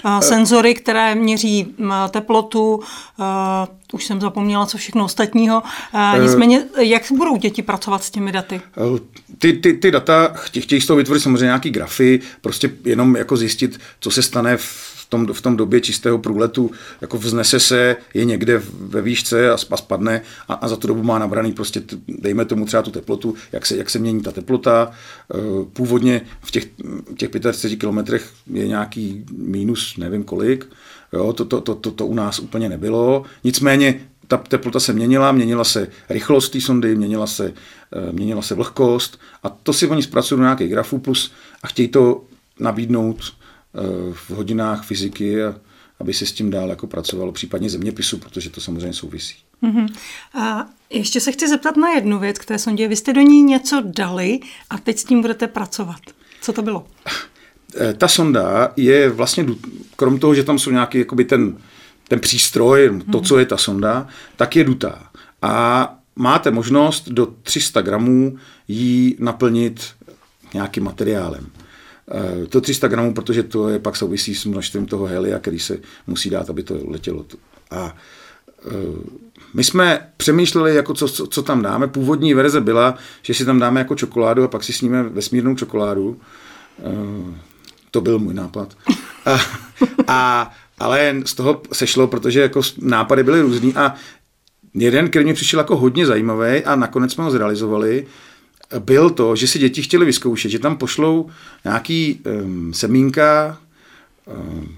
A, 0.03 0.21
senzory, 0.21 0.73
které 0.73 1.15
měří 1.15 1.75
teplotu, 2.09 2.79
a, 3.19 3.67
už 3.93 4.05
jsem 4.05 4.21
zapomněla, 4.21 4.65
co 4.65 4.77
všechno 4.77 5.05
ostatního. 5.05 5.63
A, 5.93 6.17
nicméně, 6.17 6.65
jak 6.77 7.03
budou 7.11 7.37
děti 7.37 7.61
pracovat 7.61 8.03
s 8.03 8.11
těmi 8.11 8.31
daty? 8.31 8.61
Ty, 9.39 9.53
ty, 9.53 9.73
ty 9.73 9.91
data 9.91 10.31
chtějí 10.35 10.81
z 10.81 10.85
toho 10.85 10.97
vytvořit 10.97 11.23
samozřejmě 11.23 11.45
nějaký 11.45 11.69
grafy, 11.69 12.19
prostě 12.41 12.71
jenom 12.85 13.15
jako 13.15 13.37
zjistit, 13.37 13.79
co 13.99 14.11
se 14.11 14.21
stane 14.21 14.57
v 14.57 14.90
tom, 15.11 15.27
v 15.33 15.41
tom 15.41 15.57
době 15.57 15.81
čistého 15.81 16.17
průletu 16.17 16.71
jako 17.01 17.17
vznese 17.17 17.59
se, 17.59 17.95
je 18.13 18.25
někde 18.25 18.61
ve 18.79 19.01
výšce 19.01 19.51
a, 19.51 19.57
spadne 19.57 20.21
a, 20.47 20.53
a 20.53 20.67
za 20.67 20.75
tu 20.75 20.87
dobu 20.87 21.03
má 21.03 21.19
nabraný 21.19 21.51
prostě, 21.51 21.83
dejme 22.07 22.45
tomu 22.45 22.65
třeba 22.65 22.83
tu 22.83 22.91
teplotu, 22.91 23.35
jak 23.51 23.65
se, 23.65 23.77
jak 23.77 23.89
se 23.89 23.99
mění 23.99 24.21
ta 24.21 24.31
teplota. 24.31 24.91
Eh, 24.91 25.37
původně 25.73 26.21
v 26.41 26.51
těch, 26.51 26.65
těch 27.17 27.29
35 27.29 27.75
kilometrech 27.75 28.29
je 28.53 28.67
nějaký 28.67 29.25
mínus, 29.37 29.97
nevím 29.97 30.23
kolik, 30.23 30.67
jo, 31.13 31.33
to, 31.33 31.45
to, 31.45 31.61
to, 31.61 31.75
to, 31.75 31.91
to 31.91 32.07
u 32.07 32.13
nás 32.13 32.39
úplně 32.39 32.69
nebylo. 32.69 33.23
Nicméně 33.43 34.07
ta 34.27 34.37
teplota 34.37 34.79
se 34.79 34.93
měnila, 34.93 35.31
měnila 35.31 35.63
se 35.63 35.87
rychlost 36.09 36.49
té 36.49 36.61
sondy, 36.61 36.95
měnila 36.95 37.27
se, 37.27 37.53
eh, 37.91 38.11
měnila 38.11 38.41
se 38.41 38.55
vlhkost 38.55 39.19
a 39.43 39.49
to 39.49 39.73
si 39.73 39.87
oni 39.87 40.03
zpracují 40.03 40.39
do 40.39 40.43
nějakých 40.43 40.69
grafů 40.69 40.97
plus 40.97 41.31
a 41.63 41.67
chtějí 41.67 41.87
to 41.87 42.23
nabídnout 42.59 43.40
v 44.13 44.29
hodinách 44.29 44.85
fyziky, 44.85 45.43
a 45.43 45.55
aby 45.99 46.13
se 46.13 46.25
s 46.25 46.31
tím 46.31 46.51
dál 46.51 46.69
jako 46.69 46.87
pracovalo, 46.87 47.31
případně 47.31 47.69
zeměpisu, 47.69 48.17
protože 48.17 48.49
to 48.49 48.61
samozřejmě 48.61 48.93
souvisí. 48.93 49.35
Uh-huh. 49.63 49.87
A 50.33 50.65
ještě 50.89 51.19
se 51.19 51.31
chci 51.31 51.47
zeptat 51.47 51.77
na 51.77 51.89
jednu 51.89 52.19
věc 52.19 52.39
k 52.39 52.45
té 52.45 52.59
sondě. 52.59 52.87
Vy 52.87 52.95
jste 52.95 53.13
do 53.13 53.21
ní 53.21 53.41
něco 53.43 53.83
dali 53.85 54.39
a 54.69 54.77
teď 54.77 54.97
s 54.97 55.03
tím 55.03 55.21
budete 55.21 55.47
pracovat. 55.47 56.01
Co 56.41 56.53
to 56.53 56.61
bylo? 56.61 56.87
Eh, 57.79 57.93
ta 57.93 58.07
sonda 58.07 58.73
je 58.77 59.09
vlastně, 59.09 59.45
krom 59.95 60.19
toho, 60.19 60.35
že 60.35 60.43
tam 60.43 60.59
jsou 60.59 60.71
nějaký 60.71 60.97
jakoby 60.97 61.25
ten, 61.25 61.57
ten 62.07 62.19
přístroj, 62.19 63.01
to, 63.11 63.21
co 63.21 63.39
je 63.39 63.45
ta 63.45 63.57
sonda, 63.57 64.07
tak 64.35 64.55
je 64.55 64.63
dutá. 64.63 65.09
A 65.41 65.95
máte 66.15 66.51
možnost 66.51 67.09
do 67.09 67.25
300 67.43 67.81
gramů 67.81 68.37
ji 68.67 69.15
naplnit 69.19 69.81
nějakým 70.53 70.83
materiálem. 70.83 71.47
Eh, 72.09 72.45
to 72.45 72.61
300 72.61 72.87
gramů, 72.87 73.13
protože 73.13 73.43
to 73.43 73.69
je 73.69 73.79
pak 73.79 73.95
souvisí 73.95 74.35
s 74.35 74.45
množstvím 74.45 74.85
toho 74.85 75.05
helia, 75.05 75.39
který 75.39 75.59
se 75.59 75.77
musí 76.07 76.29
dát, 76.29 76.49
aby 76.49 76.63
to 76.63 76.79
letělo. 76.87 77.25
A 77.71 77.95
eh, 78.65 78.71
my 79.53 79.63
jsme 79.63 80.07
přemýšleli, 80.17 80.75
jako 80.75 80.93
co, 80.93 81.07
co, 81.07 81.27
co 81.27 81.43
tam 81.43 81.61
dáme. 81.61 81.87
Původní 81.87 82.33
verze 82.33 82.61
byla, 82.61 82.95
že 83.21 83.33
si 83.33 83.45
tam 83.45 83.59
dáme 83.59 83.79
jako 83.79 83.95
čokoládu 83.95 84.43
a 84.43 84.47
pak 84.47 84.63
si 84.63 84.73
sníme 84.73 85.03
vesmírnou 85.03 85.55
čokoládu. 85.55 86.19
Eh, 86.79 87.35
to 87.91 88.01
byl 88.01 88.19
můj 88.19 88.33
nápad. 88.33 88.77
A, 89.25 89.39
a, 90.07 90.51
ale 90.79 91.15
z 91.25 91.33
toho 91.33 91.61
sešlo, 91.73 92.07
protože 92.07 92.41
jako 92.41 92.61
nápady 92.81 93.23
byly 93.23 93.41
různý 93.41 93.75
a 93.75 93.95
jeden, 94.73 95.09
který 95.09 95.25
mi 95.25 95.33
přišel 95.33 95.59
jako 95.59 95.77
hodně 95.77 96.05
zajímavý 96.05 96.63
a 96.65 96.75
nakonec 96.75 97.13
jsme 97.13 97.23
ho 97.23 97.31
zrealizovali, 97.31 98.07
byl 98.79 99.09
to, 99.09 99.35
že 99.35 99.47
si 99.47 99.59
děti 99.59 99.81
chtěli 99.81 100.05
vyzkoušet, 100.05 100.51
že 100.51 100.59
tam 100.59 100.77
pošlou 100.77 101.29
nějaký 101.63 102.19
um, 102.43 102.73
semínka 102.73 103.57
um, 104.25 104.75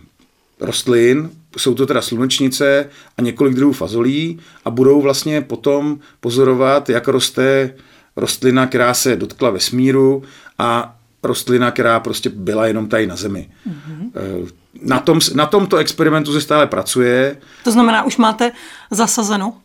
rostlin, 0.59 1.29
jsou 1.57 1.73
to 1.73 1.85
teda 1.85 2.01
slunečnice 2.01 2.89
a 3.17 3.21
několik 3.21 3.55
druhů 3.55 3.73
fazolí 3.73 4.39
a 4.65 4.69
budou 4.69 5.01
vlastně 5.01 5.41
potom 5.41 5.99
pozorovat, 6.19 6.89
jak 6.89 7.07
roste 7.07 7.73
rostlina, 8.15 8.67
která 8.67 8.93
se 8.93 9.15
dotkla 9.15 9.49
vesmíru 9.49 10.23
a 10.59 10.95
rostlina, 11.23 11.71
která 11.71 11.99
prostě 11.99 12.29
byla 12.29 12.67
jenom 12.67 12.87
tady 12.87 13.07
na 13.07 13.15
Zemi. 13.15 13.49
Mm-hmm. 13.69 14.47
Na, 14.81 14.99
tom, 14.99 15.19
na 15.33 15.45
tomto 15.45 15.77
experimentu 15.77 16.33
se 16.33 16.41
stále 16.41 16.67
pracuje. 16.67 17.37
To 17.63 17.71
znamená, 17.71 18.03
už 18.03 18.17
máte 18.17 18.51
zasazeno? 18.91 19.57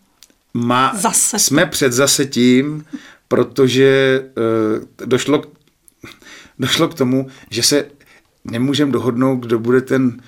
Má, 0.55 0.93
Zase. 0.97 1.39
Jsme 1.39 1.67
před 1.67 1.93
zasetím, 1.93 2.85
protože 3.29 4.21
uh, 4.81 5.07
došlo, 5.07 5.43
došlo 6.59 6.89
k 6.89 6.95
tomu, 6.95 7.27
že 7.51 7.63
se 7.63 7.85
nemůžeme 8.45 8.93
dohodnout, 8.93 9.37
kdo 9.37 9.59
bude 9.59 9.81
ten, 9.81 10.21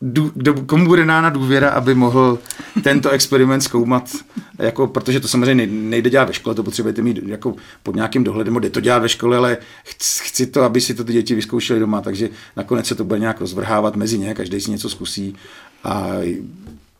kdo, 0.00 0.54
komu 0.54 0.86
bude 0.86 1.04
dána 1.04 1.30
důvěra, 1.30 1.70
aby 1.70 1.94
mohl 1.94 2.38
tento 2.82 3.10
experiment 3.10 3.62
zkoumat, 3.62 4.10
jako, 4.58 4.86
protože 4.86 5.20
to 5.20 5.28
samozřejmě 5.28 5.66
nejde 5.66 6.10
dělat 6.10 6.28
ve 6.28 6.34
škole, 6.34 6.54
to 6.54 6.62
potřebujete 6.62 7.02
mít 7.02 7.20
jako 7.26 7.54
pod 7.82 7.94
nějakým 7.96 8.24
dohledem, 8.24 8.54
jde 8.54 8.70
to 8.70 8.80
dělat 8.80 8.98
ve 8.98 9.08
škole, 9.08 9.36
ale 9.36 9.56
chci, 9.84 10.24
chci 10.24 10.46
to, 10.46 10.62
aby 10.62 10.80
si 10.80 10.94
to 10.94 11.04
ty 11.04 11.12
děti 11.12 11.34
vyzkoušely 11.34 11.80
doma, 11.80 12.00
takže 12.00 12.28
nakonec 12.56 12.86
se 12.86 12.94
to 12.94 13.04
bude 13.04 13.18
nějak 13.18 13.40
rozvrhávat 13.40 13.96
mezi 13.96 14.18
ně, 14.18 14.34
každý 14.34 14.60
si 14.60 14.70
něco 14.70 14.90
zkusí 14.90 15.34
a 15.84 16.12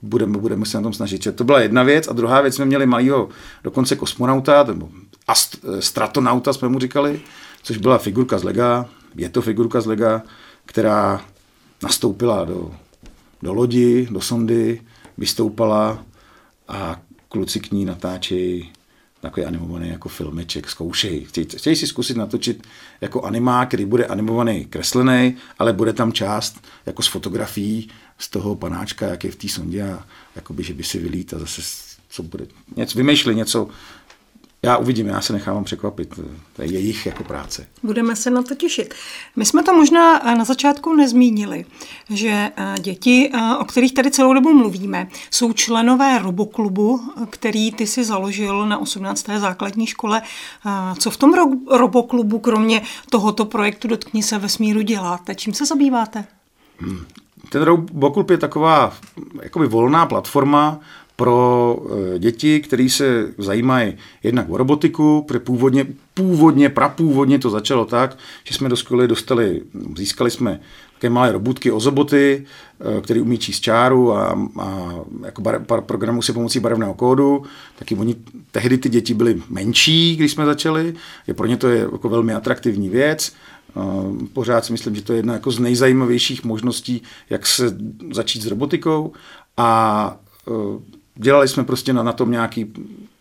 budeme, 0.02 0.38
budeme 0.38 0.66
se 0.66 0.76
na 0.76 0.82
tom 0.82 0.92
snažit. 0.92 1.28
To 1.34 1.44
byla 1.44 1.60
jedna 1.60 1.82
věc 1.82 2.08
a 2.08 2.12
druhá 2.12 2.40
věc 2.40 2.54
jsme 2.54 2.64
měli 2.64 2.86
malého 2.86 3.28
dokonce 3.64 3.96
kosmonauta, 3.96 4.62
nebo 4.62 4.88
ast, 5.28 5.64
stratonauta 5.80 6.52
jsme 6.52 6.68
mu 6.68 6.78
říkali, 6.78 7.20
což 7.62 7.76
byla 7.76 7.98
figurka 7.98 8.38
z 8.38 8.44
Lega, 8.44 8.88
je 9.14 9.28
to 9.28 9.42
figurka 9.42 9.80
z 9.80 9.86
Lega, 9.86 10.22
která 10.64 11.24
nastoupila 11.82 12.44
do, 12.44 12.74
do 13.42 13.52
lodi, 13.52 14.08
do 14.10 14.20
sondy, 14.20 14.82
vystoupala 15.18 16.04
a 16.68 17.00
kluci 17.28 17.60
k 17.60 17.72
ní 17.72 17.84
natáčejí 17.84 18.72
takový 19.20 19.46
animovaný 19.46 19.88
jako 19.88 20.08
filmeček, 20.08 20.70
zkoušej. 20.70 21.24
Chtějí, 21.24 21.46
chtějí 21.46 21.76
si 21.76 21.86
zkusit 21.86 22.16
natočit 22.16 22.66
jako 23.00 23.22
animák, 23.22 23.68
který 23.68 23.84
bude 23.84 24.06
animovaný 24.06 24.64
kreslený, 24.64 25.36
ale 25.58 25.72
bude 25.72 25.92
tam 25.92 26.12
část 26.12 26.60
jako 26.86 27.02
z 27.02 27.06
fotografií 27.06 27.88
z 28.18 28.28
toho 28.28 28.56
panáčka, 28.56 29.06
jak 29.06 29.24
je 29.24 29.30
v 29.30 29.36
té 29.36 29.48
sondě 29.48 29.82
a 29.82 30.06
jakoby, 30.36 30.62
že 30.62 30.74
by 30.74 30.84
si 30.84 30.98
vylít 30.98 31.34
a 31.34 31.38
zase 31.38 31.62
co 32.08 32.22
bude, 32.22 32.46
něco, 32.76 32.98
vymýšleli 32.98 33.36
něco 33.36 33.68
já 34.62 34.76
uvidím, 34.76 35.06
já 35.06 35.20
se 35.20 35.32
nechávám 35.32 35.64
překvapit. 35.64 36.20
To 36.56 36.62
je 36.62 36.68
jejich 36.68 37.06
jako 37.06 37.24
práce. 37.24 37.66
Budeme 37.82 38.16
se 38.16 38.30
na 38.30 38.42
to 38.42 38.54
těšit. 38.54 38.94
My 39.36 39.46
jsme 39.46 39.62
to 39.62 39.74
možná 39.74 40.18
na 40.18 40.44
začátku 40.44 40.94
nezmínili, 40.94 41.64
že 42.10 42.50
eh, 42.56 42.74
děti, 42.80 43.30
eh, 43.34 43.56
o 43.56 43.64
kterých 43.64 43.94
tady 43.94 44.10
celou 44.10 44.34
dobu 44.34 44.54
mluvíme, 44.54 45.08
jsou 45.30 45.52
členové 45.52 46.18
Roboklubu, 46.18 47.00
který 47.30 47.72
ty 47.72 47.86
si 47.86 48.04
založil 48.04 48.66
na 48.66 48.78
18. 48.78 49.26
základní 49.38 49.86
škole. 49.86 50.22
Eh, 50.66 50.94
co 50.98 51.10
v 51.10 51.16
tom 51.16 51.34
Roboklubu, 51.70 52.38
kromě 52.38 52.82
tohoto 53.10 53.44
projektu 53.44 53.88
Dotkni 53.88 54.22
se 54.22 54.38
vesmíru 54.38 54.82
děláte? 54.82 55.34
Čím 55.34 55.54
se 55.54 55.66
zabýváte? 55.66 56.24
Hmm. 56.78 57.06
Ten 57.48 57.62
Roboklub 57.62 58.30
je 58.30 58.38
taková 58.38 58.92
jakoby 59.42 59.66
volná 59.66 60.06
platforma 60.06 60.80
pro 61.18 61.76
eh, 62.14 62.18
děti, 62.18 62.60
které 62.60 62.88
se 62.90 63.32
zajímají 63.38 63.94
jednak 64.22 64.50
o 64.50 64.56
robotiku, 64.56 65.24
protože 65.28 65.40
původně, 65.40 65.86
původně, 66.14 66.68
prapůvodně 66.68 67.38
to 67.38 67.50
začalo 67.50 67.84
tak, 67.84 68.18
že 68.44 68.54
jsme 68.54 68.68
do 68.68 68.76
školy 68.76 69.08
dostali, 69.08 69.62
získali 69.96 70.30
jsme 70.30 70.60
také 70.94 71.10
malé 71.10 71.32
robotky 71.32 71.70
ozoboty, 71.70 72.46
eh, 72.80 73.00
který 73.00 73.20
umí 73.20 73.38
číst 73.38 73.60
čáru 73.60 74.12
a, 74.12 74.48
a 74.60 74.94
jako 75.24 75.42
bar, 75.42 75.58
bar, 75.68 75.80
programu 75.80 76.22
si 76.22 76.32
pomocí 76.32 76.60
barevného 76.60 76.94
kódu. 76.94 77.42
Taky 77.78 77.94
oni, 77.94 78.16
tehdy 78.50 78.78
ty 78.78 78.88
děti 78.88 79.14
byly 79.14 79.42
menší, 79.48 80.16
když 80.16 80.32
jsme 80.32 80.46
začali. 80.46 80.94
Je 81.26 81.34
pro 81.34 81.46
ně 81.46 81.56
to 81.56 81.68
je 81.68 81.80
jako 81.92 82.08
velmi 82.08 82.34
atraktivní 82.34 82.88
věc. 82.88 83.32
Eh, 83.76 83.80
pořád 84.32 84.64
si 84.64 84.72
myslím, 84.72 84.94
že 84.94 85.02
to 85.02 85.12
je 85.12 85.18
jedna 85.18 85.34
jako 85.34 85.50
z 85.50 85.58
nejzajímavějších 85.58 86.44
možností, 86.44 87.02
jak 87.30 87.46
se 87.46 87.76
začít 88.12 88.42
s 88.42 88.46
robotikou. 88.46 89.12
A 89.56 90.16
dělali 91.18 91.48
jsme 91.48 91.64
prostě 91.64 91.92
na, 91.92 92.02
na 92.02 92.12
tom 92.12 92.30
nějaký 92.30 92.72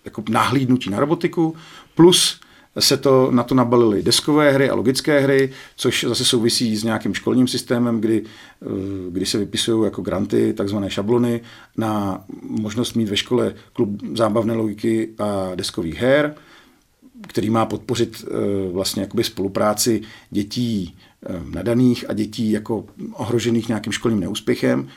jako 0.06 0.24
nahlídnutí 0.30 0.90
na 0.90 1.00
robotiku, 1.00 1.56
plus 1.96 2.40
se 2.80 2.98
to, 2.98 3.32
na 3.32 3.44
to 3.44 3.56
nabalily 3.56 4.04
deskové 4.04 4.52
hry 4.52 4.70
a 4.70 4.76
logické 4.76 5.20
hry, 5.20 5.52
což 5.76 6.06
zase 6.08 6.26
souvisí 6.26 6.78
s 6.78 6.84
nějakým 6.84 7.14
školním 7.14 7.48
systémem, 7.48 8.02
kdy, 8.02 8.24
eh, 8.62 8.66
kdy 9.10 9.26
se 9.26 9.38
vypisují 9.38 9.86
jako 9.86 10.02
granty, 10.02 10.54
takzvané 10.54 10.90
šablony, 10.90 11.42
na 11.78 12.24
možnost 12.42 12.94
mít 12.94 13.10
ve 13.10 13.18
škole 13.18 13.54
klub 13.74 13.90
zábavné 14.14 14.54
logiky 14.54 15.10
a 15.20 15.56
deskových 15.56 15.96
her, 15.96 16.36
který 17.28 17.50
má 17.50 17.66
podpořit 17.66 18.26
eh, 18.28 18.72
vlastně 18.72 19.02
jakoby 19.02 19.24
spolupráci 19.24 20.02
dětí 20.30 20.98
eh, 21.26 21.42
nadaných 21.50 22.10
a 22.10 22.14
dětí 22.14 22.52
jako 22.52 22.86
ohrožených 23.14 23.68
nějakým 23.68 23.94
školním 23.94 24.20
neúspěchem 24.20 24.88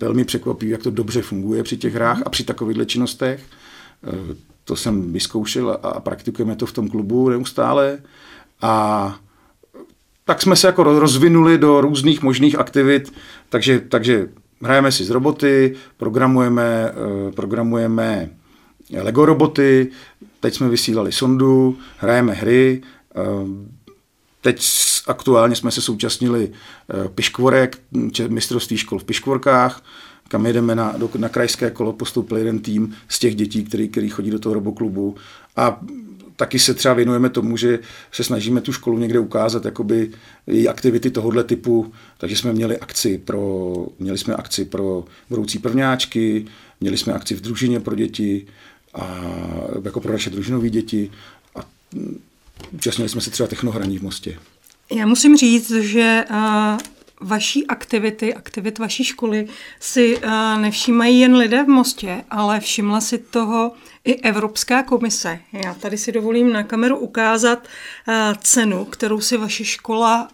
velmi 0.00 0.24
překvapí, 0.24 0.68
jak 0.68 0.82
to 0.82 0.90
dobře 0.90 1.22
funguje 1.22 1.62
při 1.62 1.76
těch 1.76 1.94
hrách 1.94 2.22
a 2.24 2.30
při 2.30 2.44
takovýchhle 2.44 2.86
činnostech. 2.86 3.44
to 4.64 4.76
jsem 4.76 5.12
vyzkoušel 5.12 5.78
a 5.82 6.00
praktikujeme 6.00 6.56
to 6.56 6.66
v 6.66 6.72
tom 6.72 6.88
klubu 6.88 7.28
neustále. 7.28 7.98
A 8.62 9.16
tak 10.24 10.42
jsme 10.42 10.56
se 10.56 10.66
jako 10.66 10.82
rozvinuli 10.82 11.58
do 11.58 11.80
různých 11.80 12.22
možných 12.22 12.58
aktivit, 12.58 13.12
takže, 13.48 13.80
takže 13.80 14.28
hrajeme 14.62 14.92
si 14.92 15.04
z 15.04 15.10
roboty, 15.10 15.74
programujeme, 15.96 16.90
eh, 16.90 17.32
programujeme 17.32 18.30
Lego 19.02 19.24
roboty, 19.24 19.90
teď 20.40 20.54
jsme 20.54 20.68
vysílali 20.68 21.12
sondu, 21.12 21.78
hrajeme 21.98 22.32
hry, 22.32 22.82
eh, 23.16 23.20
teď 24.40 24.62
aktuálně 25.06 25.56
jsme 25.56 25.70
se 25.70 25.80
současnili 25.80 26.50
eh, 26.52 27.08
piškvorek, 27.08 27.78
mistrovství 28.28 28.76
škol 28.76 28.98
v 28.98 29.04
piškvorkách, 29.04 29.84
kam 30.28 30.46
jedeme 30.46 30.74
na, 30.74 30.94
do, 30.96 31.10
na 31.16 31.28
krajské 31.28 31.70
kolo, 31.70 31.92
postoupil 31.92 32.36
jeden 32.36 32.58
tým 32.58 32.94
z 33.08 33.18
těch 33.18 33.34
dětí, 33.34 33.64
který, 33.64 33.88
který 33.88 34.08
chodí 34.08 34.30
do 34.30 34.38
toho 34.38 34.54
roboklubu. 34.54 35.16
A 35.56 35.80
taky 36.36 36.58
se 36.58 36.74
třeba 36.74 36.94
věnujeme 36.94 37.30
tomu, 37.30 37.56
že 37.56 37.78
se 38.12 38.24
snažíme 38.24 38.60
tu 38.60 38.72
školu 38.72 38.98
někde 38.98 39.18
ukázat, 39.18 39.64
jakoby 39.64 40.10
její 40.46 40.68
aktivity 40.68 41.10
tohohle 41.10 41.44
typu, 41.44 41.92
takže 42.18 42.36
jsme 42.36 42.52
měli 42.52 42.78
akci 42.78 43.18
pro, 43.18 43.74
měli 43.98 44.18
jsme 44.18 44.34
akci 44.34 44.64
pro 44.64 45.04
budoucí 45.30 45.58
prvňáčky, 45.58 46.46
měli 46.80 46.96
jsme 46.96 47.12
akci 47.12 47.34
v 47.34 47.40
družině 47.40 47.80
pro 47.80 47.94
děti, 47.94 48.46
a 48.94 49.24
jako 49.84 50.00
pro 50.00 50.12
naše 50.12 50.30
družinové 50.30 50.70
děti. 50.70 51.10
A 51.56 51.60
účastnili 52.72 53.08
jsme 53.08 53.20
se 53.20 53.30
třeba 53.30 53.46
technohraní 53.46 53.98
v 53.98 54.02
Mostě. 54.02 54.38
Já 54.90 55.06
musím 55.06 55.36
říct, 55.36 55.70
že 55.70 56.24
vaší 57.20 57.66
aktivity, 57.66 58.34
aktivit 58.34 58.78
vaší 58.78 59.04
školy 59.04 59.46
si 59.80 60.18
nevšímají 60.60 61.20
jen 61.20 61.34
lidé 61.34 61.64
v 61.64 61.68
Mostě, 61.68 62.24
ale 62.30 62.60
všimla 62.60 63.00
si 63.00 63.18
toho 63.18 63.72
i 64.04 64.14
Evropská 64.14 64.82
komise. 64.82 65.38
Já 65.52 65.74
tady 65.74 65.98
si 65.98 66.12
dovolím 66.12 66.52
na 66.52 66.62
kameru 66.62 66.96
ukázat 66.96 67.68
cenu, 68.40 68.84
kterou 68.84 69.20
si 69.20 69.36
vaše 69.36 69.64
škola 69.64 70.28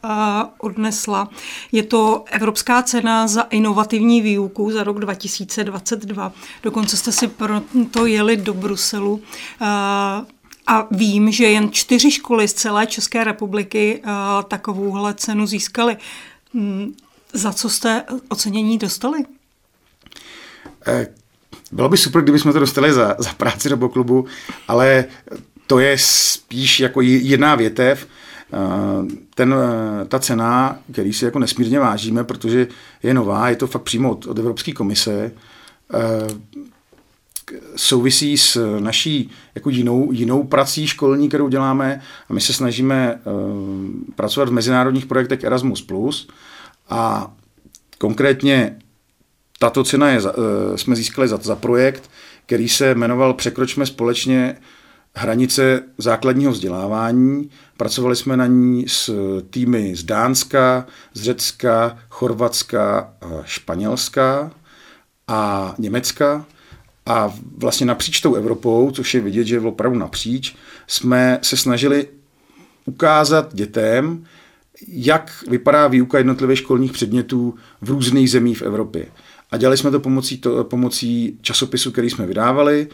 odnesla. 0.58 1.30
Je 1.72 1.82
to 1.82 2.24
Evropská 2.30 2.82
cena 2.82 3.26
za 3.26 3.42
inovativní 3.42 4.20
výuku 4.20 4.70
za 4.70 4.84
rok 4.84 4.98
2022. 4.98 6.32
Dokonce 6.62 6.96
jste 6.96 7.12
si 7.12 7.28
proto 7.28 8.06
jeli 8.06 8.36
do 8.36 8.54
Bruselu. 8.54 9.22
A 10.70 10.86
vím, 10.90 11.32
že 11.32 11.44
jen 11.44 11.72
čtyři 11.72 12.10
školy 12.10 12.48
z 12.48 12.52
celé 12.52 12.86
České 12.86 13.24
republiky 13.24 14.02
takovouhle 14.48 15.14
cenu 15.14 15.46
získaly. 15.46 15.96
Hmm, 16.54 16.94
za 17.32 17.52
co 17.52 17.68
jste 17.68 18.04
ocenění 18.28 18.78
dostali? 18.78 19.18
Eh, 20.86 21.06
bylo 21.72 21.88
by 21.88 21.96
super, 21.96 22.22
kdybychom 22.22 22.52
to 22.52 22.58
dostali 22.58 22.92
za, 22.92 23.16
za 23.18 23.32
práci 23.32 23.68
do 23.68 23.88
klubu, 23.88 24.26
ale 24.68 25.04
to 25.66 25.78
je 25.78 25.98
spíš 25.98 26.80
jako 26.80 27.00
jiná 27.00 27.54
větev. 27.54 28.06
Eh, 28.52 28.56
ten, 29.34 29.54
eh, 29.54 30.04
ta 30.04 30.18
cena, 30.18 30.78
který 30.92 31.12
si 31.12 31.24
jako 31.24 31.38
nesmírně 31.38 31.78
vážíme, 31.78 32.24
protože 32.24 32.66
je 33.02 33.14
nová, 33.14 33.48
je 33.48 33.56
to 33.56 33.66
fakt 33.66 33.82
přímo 33.82 34.10
od, 34.10 34.26
od 34.26 34.38
Evropské 34.38 34.72
komise, 34.72 35.32
souvisí 37.76 38.38
s 38.38 38.78
naší 38.80 39.30
jako 39.54 39.70
jinou, 39.70 40.12
jinou 40.12 40.44
prací 40.44 40.86
školní, 40.86 41.28
kterou 41.28 41.48
děláme 41.48 42.00
a 42.28 42.32
my 42.32 42.40
se 42.40 42.52
snažíme 42.52 43.20
pracovat 44.14 44.48
v 44.48 44.52
mezinárodních 44.52 45.06
projektech 45.06 45.44
Erasmus+, 45.44 45.86
a 46.90 47.32
konkrétně 47.98 48.76
tato 49.58 49.84
cena 49.84 50.10
je, 50.10 50.18
eh, 50.18 50.78
jsme 50.78 50.96
získali 50.96 51.28
za, 51.28 51.36
za 51.36 51.56
projekt, 51.56 52.10
který 52.46 52.68
se 52.68 52.94
jmenoval 52.94 53.34
Překročme 53.34 53.86
společně 53.86 54.56
hranice 55.14 55.82
základního 55.98 56.52
vzdělávání. 56.52 57.50
Pracovali 57.76 58.16
jsme 58.16 58.36
na 58.36 58.46
ní 58.46 58.84
s 58.88 59.10
týmy 59.50 59.96
z 59.96 60.04
Dánska, 60.04 60.86
z 61.14 61.22
Řecka, 61.22 61.98
Chorvatska, 62.08 63.14
Španělska 63.44 64.50
a 65.28 65.74
Německa. 65.78 66.44
A 67.10 67.34
vlastně 67.56 67.86
napříč 67.86 68.20
tou 68.20 68.34
Evropou, 68.34 68.90
což 68.90 69.14
je 69.14 69.20
vidět, 69.20 69.44
že 69.44 69.54
je 69.54 69.60
opravdu 69.60 69.98
napříč, 69.98 70.56
jsme 70.86 71.38
se 71.42 71.56
snažili 71.56 72.06
ukázat 72.84 73.54
dětem, 73.54 74.24
jak 74.88 75.44
vypadá 75.48 75.88
výuka 75.88 76.18
jednotlivých 76.18 76.58
školních 76.58 76.92
předmětů 76.92 77.54
v 77.80 77.90
různých 77.90 78.30
zemích 78.30 78.58
v 78.58 78.62
Evropě. 78.62 79.06
A 79.50 79.56
dělali 79.56 79.76
jsme 79.76 79.90
to 79.90 80.00
pomocí, 80.00 80.38
to, 80.38 80.64
pomocí 80.64 81.38
časopisu, 81.40 81.90
který 81.90 82.10
jsme 82.10 82.26
vydávali, 82.26 82.88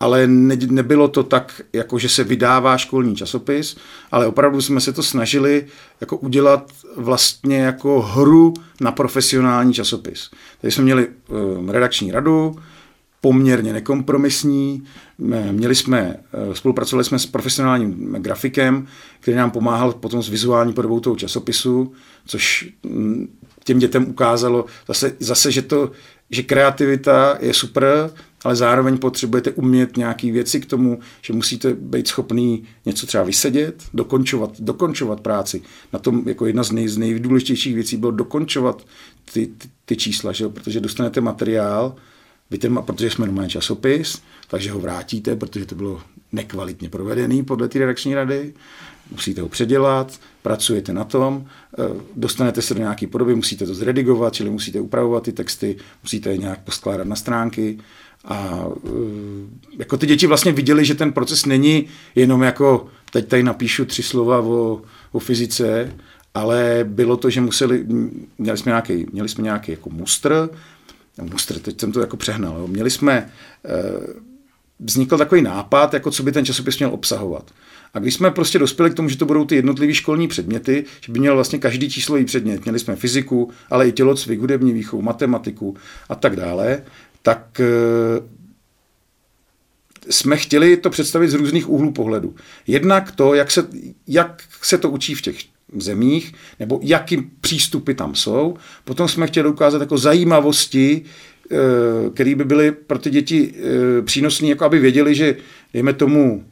ale 0.00 0.26
ne, 0.26 0.56
nebylo 0.66 1.08
to 1.08 1.22
tak, 1.22 1.60
jako 1.72 1.98
že 1.98 2.08
se 2.08 2.24
vydává 2.24 2.78
školní 2.78 3.16
časopis, 3.16 3.76
ale 4.10 4.26
opravdu 4.26 4.62
jsme 4.62 4.80
se 4.80 4.92
to 4.92 5.02
snažili 5.02 5.66
jako 6.00 6.16
udělat 6.16 6.72
vlastně 6.96 7.58
jako 7.58 8.02
hru 8.02 8.54
na 8.80 8.92
profesionální 8.92 9.74
časopis. 9.74 10.30
Takže 10.60 10.74
jsme 10.74 10.84
měli 10.84 11.08
uh, 11.08 11.70
redakční 11.70 12.12
radu, 12.12 12.56
poměrně 13.22 13.72
nekompromisní. 13.72 14.82
Měli 15.50 15.74
jsme, 15.74 16.16
eh, 16.32 16.54
spolupracovali 16.54 17.04
jsme 17.04 17.18
s 17.18 17.26
profesionálním 17.26 18.12
grafikem, 18.18 18.86
který 19.20 19.36
nám 19.36 19.50
pomáhal 19.50 19.92
potom 19.92 20.22
s 20.22 20.28
vizuální 20.28 20.72
podobou 20.72 21.00
toho 21.00 21.16
časopisu, 21.16 21.92
což 22.26 22.68
těm 23.64 23.78
dětem 23.78 24.08
ukázalo 24.08 24.64
zase, 24.88 25.16
zase 25.18 25.52
že, 25.52 25.62
to, 25.62 25.90
že 26.30 26.42
kreativita 26.42 27.38
je 27.40 27.54
super, 27.54 28.10
ale 28.44 28.56
zároveň 28.56 28.98
potřebujete 28.98 29.50
umět 29.50 29.96
nějaké 29.96 30.32
věci 30.32 30.60
k 30.60 30.66
tomu, 30.66 30.98
že 31.22 31.32
musíte 31.32 31.74
být 31.74 32.08
schopný 32.08 32.64
něco 32.86 33.06
třeba 33.06 33.24
vysedět, 33.24 33.82
dokončovat, 33.94 34.60
dokončovat 34.60 35.20
práci. 35.20 35.62
Na 35.92 35.98
tom 35.98 36.22
jako 36.26 36.46
jedna 36.46 36.62
z, 36.62 36.72
nej, 36.72 36.88
z 36.88 36.98
nejdůležitějších 36.98 37.74
věcí 37.74 37.96
bylo 37.96 38.12
dokončovat 38.12 38.86
ty, 39.32 39.46
ty, 39.46 39.68
ty 39.84 39.96
čísla, 39.96 40.32
že? 40.32 40.48
protože 40.48 40.80
dostanete 40.80 41.20
materiál, 41.20 41.94
vy 42.52 42.58
ten, 42.58 42.76
protože 42.86 43.10
jsme 43.10 43.26
normální 43.26 43.50
časopis, 43.50 44.22
takže 44.48 44.70
ho 44.70 44.80
vrátíte, 44.80 45.36
protože 45.36 45.66
to 45.66 45.74
bylo 45.74 46.00
nekvalitně 46.32 46.88
provedený 46.88 47.42
podle 47.42 47.68
té 47.68 47.78
redakční 47.78 48.14
rady, 48.14 48.52
musíte 49.10 49.40
ho 49.40 49.48
předělat, 49.48 50.20
pracujete 50.42 50.92
na 50.92 51.04
tom, 51.04 51.46
eh, 51.78 51.82
dostanete 52.16 52.62
se 52.62 52.74
do 52.74 52.80
nějaké 52.80 53.06
podoby, 53.06 53.34
musíte 53.34 53.66
to 53.66 53.74
zredigovat, 53.74 54.34
čili 54.34 54.50
musíte 54.50 54.80
upravovat 54.80 55.22
ty 55.22 55.32
texty, 55.32 55.76
musíte 56.02 56.30
je 56.30 56.38
nějak 56.38 56.64
poskládat 56.64 57.06
na 57.06 57.16
stránky. 57.16 57.78
A 58.24 58.66
eh, 58.86 58.90
jako 59.78 59.96
ty 59.96 60.06
děti 60.06 60.26
vlastně 60.26 60.52
viděli, 60.52 60.84
že 60.84 60.94
ten 60.94 61.12
proces 61.12 61.46
není 61.46 61.86
jenom 62.14 62.42
jako 62.42 62.86
teď 63.12 63.28
tady 63.28 63.42
napíšu 63.42 63.84
tři 63.84 64.02
slova 64.02 64.40
o, 64.40 64.82
o 65.12 65.18
fyzice, 65.18 65.92
ale 66.34 66.80
bylo 66.88 67.16
to, 67.16 67.30
že 67.30 67.40
museli, 67.40 67.84
měli 68.38 68.58
jsme 68.58 68.70
nějaký, 68.70 69.06
měli 69.12 69.28
jsme 69.28 69.44
nějaký 69.44 69.72
jako 69.72 69.90
mustr, 69.90 70.50
mustr, 71.20 71.58
teď 71.58 71.80
jsem 71.80 71.92
to 71.92 72.00
jako 72.00 72.16
přehnal, 72.16 72.58
jo. 72.58 72.66
měli 72.66 72.90
jsme, 72.90 73.30
eh, 73.64 74.22
vznikl 74.80 75.18
takový 75.18 75.42
nápad, 75.42 75.94
jako 75.94 76.10
co 76.10 76.22
by 76.22 76.32
ten 76.32 76.44
časopis 76.44 76.78
měl 76.78 76.90
obsahovat. 76.94 77.50
A 77.94 77.98
když 77.98 78.14
jsme 78.14 78.30
prostě 78.30 78.58
dospěli 78.58 78.90
k 78.90 78.94
tomu, 78.94 79.08
že 79.08 79.16
to 79.16 79.26
budou 79.26 79.44
ty 79.44 79.54
jednotlivé 79.54 79.94
školní 79.94 80.28
předměty, 80.28 80.84
že 81.00 81.12
by 81.12 81.18
měl 81.18 81.34
vlastně 81.34 81.58
každý 81.58 81.90
číslový 81.90 82.24
předmět, 82.24 82.64
měli 82.64 82.78
jsme 82.78 82.96
fyziku, 82.96 83.50
ale 83.70 83.88
i 83.88 83.92
tělocvik, 83.92 84.40
hudební 84.40 84.72
výchovu, 84.72 85.02
matematiku 85.02 85.76
a 86.08 86.14
tak 86.14 86.36
dále, 86.36 86.82
tak 87.22 87.60
eh, 87.60 88.22
jsme 90.10 90.36
chtěli 90.36 90.76
to 90.76 90.90
představit 90.90 91.28
z 91.28 91.34
různých 91.34 91.68
úhlů 91.68 91.92
pohledu. 91.92 92.34
Jednak 92.66 93.12
to, 93.12 93.34
jak 93.34 93.50
se, 93.50 93.66
jak 94.06 94.42
se 94.62 94.78
to 94.78 94.90
učí 94.90 95.14
v 95.14 95.22
těch 95.22 95.36
zemích, 95.76 96.34
nebo 96.60 96.80
jaký 96.82 97.16
přístupy 97.40 97.92
tam 97.92 98.14
jsou. 98.14 98.56
Potom 98.84 99.08
jsme 99.08 99.26
chtěli 99.26 99.48
ukázat 99.48 99.80
jako 99.80 99.98
zajímavosti, 99.98 101.02
eh, 101.50 101.56
které 102.14 102.34
by 102.34 102.44
byly 102.44 102.72
pro 102.72 102.98
ty 102.98 103.10
děti 103.10 103.54
eh, 103.54 104.02
přínosné, 104.02 104.48
jako 104.48 104.64
aby 104.64 104.78
věděli, 104.78 105.14
že 105.14 105.36
dejme 105.72 105.92
tomu 105.92 106.44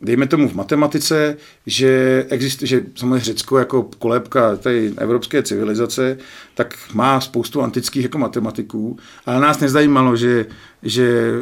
dejme 0.00 0.26
tomu 0.26 0.48
v 0.48 0.54
matematice, 0.54 1.36
že 1.66 2.24
existuje, 2.28 2.68
že 2.68 2.82
samozřejmě 2.94 3.20
Řecko 3.20 3.58
jako 3.58 3.82
kolébka 3.98 4.56
té 4.56 4.88
evropské 4.96 5.42
civilizace, 5.42 6.18
tak 6.54 6.78
má 6.94 7.20
spoustu 7.20 7.62
antických 7.62 8.02
jako 8.02 8.18
matematiků, 8.18 8.98
ale 9.26 9.40
nás 9.40 9.60
nezajímalo, 9.60 10.16
že, 10.16 10.46
že 10.82 11.32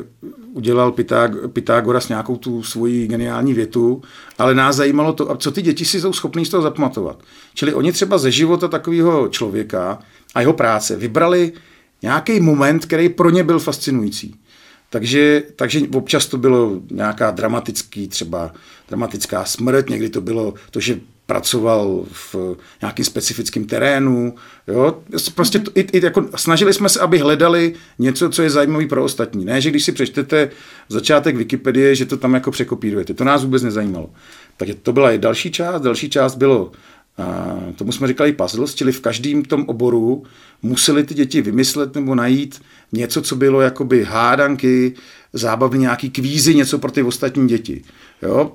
udělal 0.52 0.92
Pythag, 0.92 1.30
Pythagoras 1.52 2.08
nějakou 2.08 2.36
tu 2.36 2.62
svoji 2.62 3.06
geniální 3.06 3.54
větu, 3.54 4.02
ale 4.38 4.54
nás 4.54 4.76
zajímalo 4.76 5.12
to, 5.12 5.36
co 5.36 5.50
ty 5.50 5.62
děti 5.62 5.84
si 5.84 6.00
jsou 6.00 6.12
schopní 6.12 6.46
z 6.46 6.48
toho 6.48 6.62
zapamatovat. 6.62 7.22
Čili 7.54 7.74
oni 7.74 7.92
třeba 7.92 8.18
ze 8.18 8.30
života 8.30 8.68
takového 8.68 9.28
člověka 9.28 9.98
a 10.34 10.40
jeho 10.40 10.52
práce 10.52 10.96
vybrali 10.96 11.52
nějaký 12.02 12.40
moment, 12.40 12.86
který 12.86 13.08
pro 13.08 13.30
ně 13.30 13.44
byl 13.44 13.58
fascinující. 13.58 14.34
Takže, 14.90 15.42
takže 15.56 15.80
občas 15.94 16.26
to 16.26 16.38
bylo 16.38 16.80
nějaká 16.90 17.30
dramatický, 17.30 18.08
třeba 18.08 18.52
dramatická 18.88 19.44
smrt, 19.44 19.90
někdy 19.90 20.08
to 20.08 20.20
bylo 20.20 20.54
to, 20.70 20.80
že 20.80 21.00
pracoval 21.26 22.04
v 22.12 22.36
nějakým 22.82 23.04
specifickém 23.04 23.64
terénu. 23.64 24.34
Jo? 24.66 25.02
Prostě 25.34 25.58
to, 25.58 25.70
i, 25.74 25.80
i 25.80 26.04
jako, 26.04 26.28
snažili 26.36 26.74
jsme 26.74 26.88
se, 26.88 27.00
aby 27.00 27.18
hledali 27.18 27.74
něco, 27.98 28.30
co 28.30 28.42
je 28.42 28.50
zajímavé 28.50 28.86
pro 28.86 29.04
ostatní. 29.04 29.44
Ne, 29.44 29.60
že 29.60 29.70
když 29.70 29.84
si 29.84 29.92
přečtete 29.92 30.50
začátek 30.88 31.36
Wikipedie, 31.36 31.94
že 31.94 32.06
to 32.06 32.16
tam 32.16 32.34
jako 32.34 32.50
překopírujete. 32.50 33.14
To 33.14 33.24
nás 33.24 33.44
vůbec 33.44 33.62
nezajímalo. 33.62 34.10
Takže 34.56 34.74
to 34.74 34.92
byla 34.92 35.12
i 35.12 35.18
další 35.18 35.50
část. 35.50 35.82
Další 35.82 36.10
část 36.10 36.34
bylo 36.34 36.72
tomu 37.76 37.92
jsme 37.92 38.08
říkali 38.08 38.32
puzzles, 38.32 38.74
čili 38.74 38.92
v 38.92 39.00
každém 39.00 39.44
tom 39.44 39.64
oboru 39.66 40.22
museli 40.62 41.04
ty 41.04 41.14
děti 41.14 41.42
vymyslet 41.42 41.94
nebo 41.94 42.14
najít 42.14 42.60
něco, 42.92 43.22
co 43.22 43.36
bylo 43.36 43.60
jakoby 43.60 44.04
hádanky, 44.04 44.94
zábavy, 45.32 45.78
nějaký 45.78 46.10
kvízy, 46.10 46.54
něco 46.54 46.78
pro 46.78 46.90
ty 46.90 47.02
ostatní 47.02 47.48
děti. 47.48 47.82
Jo? 48.22 48.52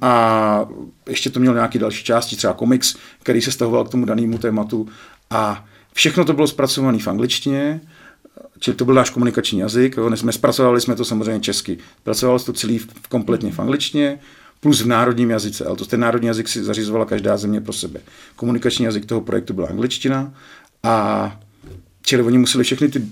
A 0.00 0.68
ještě 1.08 1.30
to 1.30 1.40
mělo 1.40 1.54
nějaké 1.54 1.78
další 1.78 2.04
části, 2.04 2.36
třeba 2.36 2.52
komiks, 2.52 2.96
který 3.22 3.42
se 3.42 3.50
stahoval 3.50 3.84
k 3.84 3.90
tomu 3.90 4.04
danému 4.04 4.38
tématu. 4.38 4.88
A 5.30 5.66
všechno 5.92 6.24
to 6.24 6.32
bylo 6.32 6.46
zpracované 6.46 6.98
v 6.98 7.08
angličtině, 7.08 7.80
čili 8.58 8.76
to 8.76 8.84
byl 8.84 8.94
náš 8.94 9.10
komunikační 9.10 9.58
jazyk. 9.58 9.96
Jo? 9.96 10.16
Jsme 10.16 10.32
zpracovali 10.32 10.80
jsme 10.80 10.96
to 10.96 11.04
samozřejmě 11.04 11.40
česky. 11.40 11.78
Pracovalo 12.02 12.38
se 12.38 12.46
to 12.46 12.52
celý 12.52 12.78
v, 12.78 13.08
kompletně 13.08 13.52
v 13.52 13.58
angličtině, 13.58 14.18
plus 14.60 14.80
v 14.80 14.86
národním 14.86 15.30
jazyce. 15.30 15.64
Ale 15.64 15.76
to 15.76 15.86
ten 15.86 16.00
národní 16.00 16.28
jazyk 16.28 16.48
si 16.48 16.64
zařizovala 16.64 17.04
každá 17.04 17.36
země 17.36 17.60
pro 17.60 17.72
sebe. 17.72 18.00
Komunikační 18.36 18.84
jazyk 18.84 19.06
toho 19.06 19.20
projektu 19.20 19.54
byla 19.54 19.68
angličtina 19.68 20.34
a 20.82 21.40
čili 22.02 22.22
oni 22.22 22.38
museli 22.38 22.64
všechny 22.64 22.88
ty, 22.88 23.02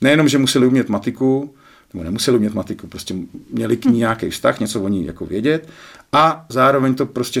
nejenom, 0.00 0.28
že 0.28 0.38
museli 0.38 0.66
umět 0.66 0.88
matiku, 0.88 1.54
nebo 1.94 2.04
nemuseli 2.04 2.36
umět 2.36 2.54
matiku, 2.54 2.86
prostě 2.86 3.14
měli 3.50 3.76
k 3.76 3.84
ní 3.84 3.98
nějaký 3.98 4.30
vztah, 4.30 4.60
něco 4.60 4.82
o 4.82 4.88
ní 4.88 5.06
jako 5.06 5.26
vědět 5.26 5.68
a 6.12 6.46
zároveň 6.48 6.94
to 6.94 7.06
prostě 7.06 7.40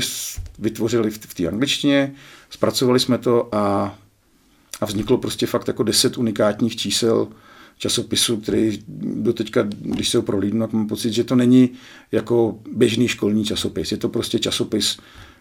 vytvořili 0.58 1.10
v, 1.10 1.18
v 1.18 1.34
té 1.34 1.48
angličtině, 1.48 2.14
zpracovali 2.50 3.00
jsme 3.00 3.18
to 3.18 3.54
a, 3.54 3.94
a 4.80 4.86
vzniklo 4.86 5.18
prostě 5.18 5.46
fakt 5.46 5.68
jako 5.68 5.82
deset 5.82 6.18
unikátních 6.18 6.76
čísel 6.76 7.28
časopisu, 7.78 8.36
který 8.36 8.78
do 8.98 9.32
teďka, 9.32 9.62
když 9.68 10.08
se 10.08 10.18
ho 10.18 10.22
prohlídnu, 10.22 10.60
tak 10.60 10.72
mám 10.72 10.86
pocit, 10.88 11.12
že 11.12 11.24
to 11.24 11.34
není 11.34 11.70
jako 12.12 12.58
běžný 12.72 13.08
školní 13.08 13.44
časopis. 13.44 13.92
Je 13.92 13.98
to 13.98 14.08
prostě 14.08 14.38
časopis, 14.38 14.98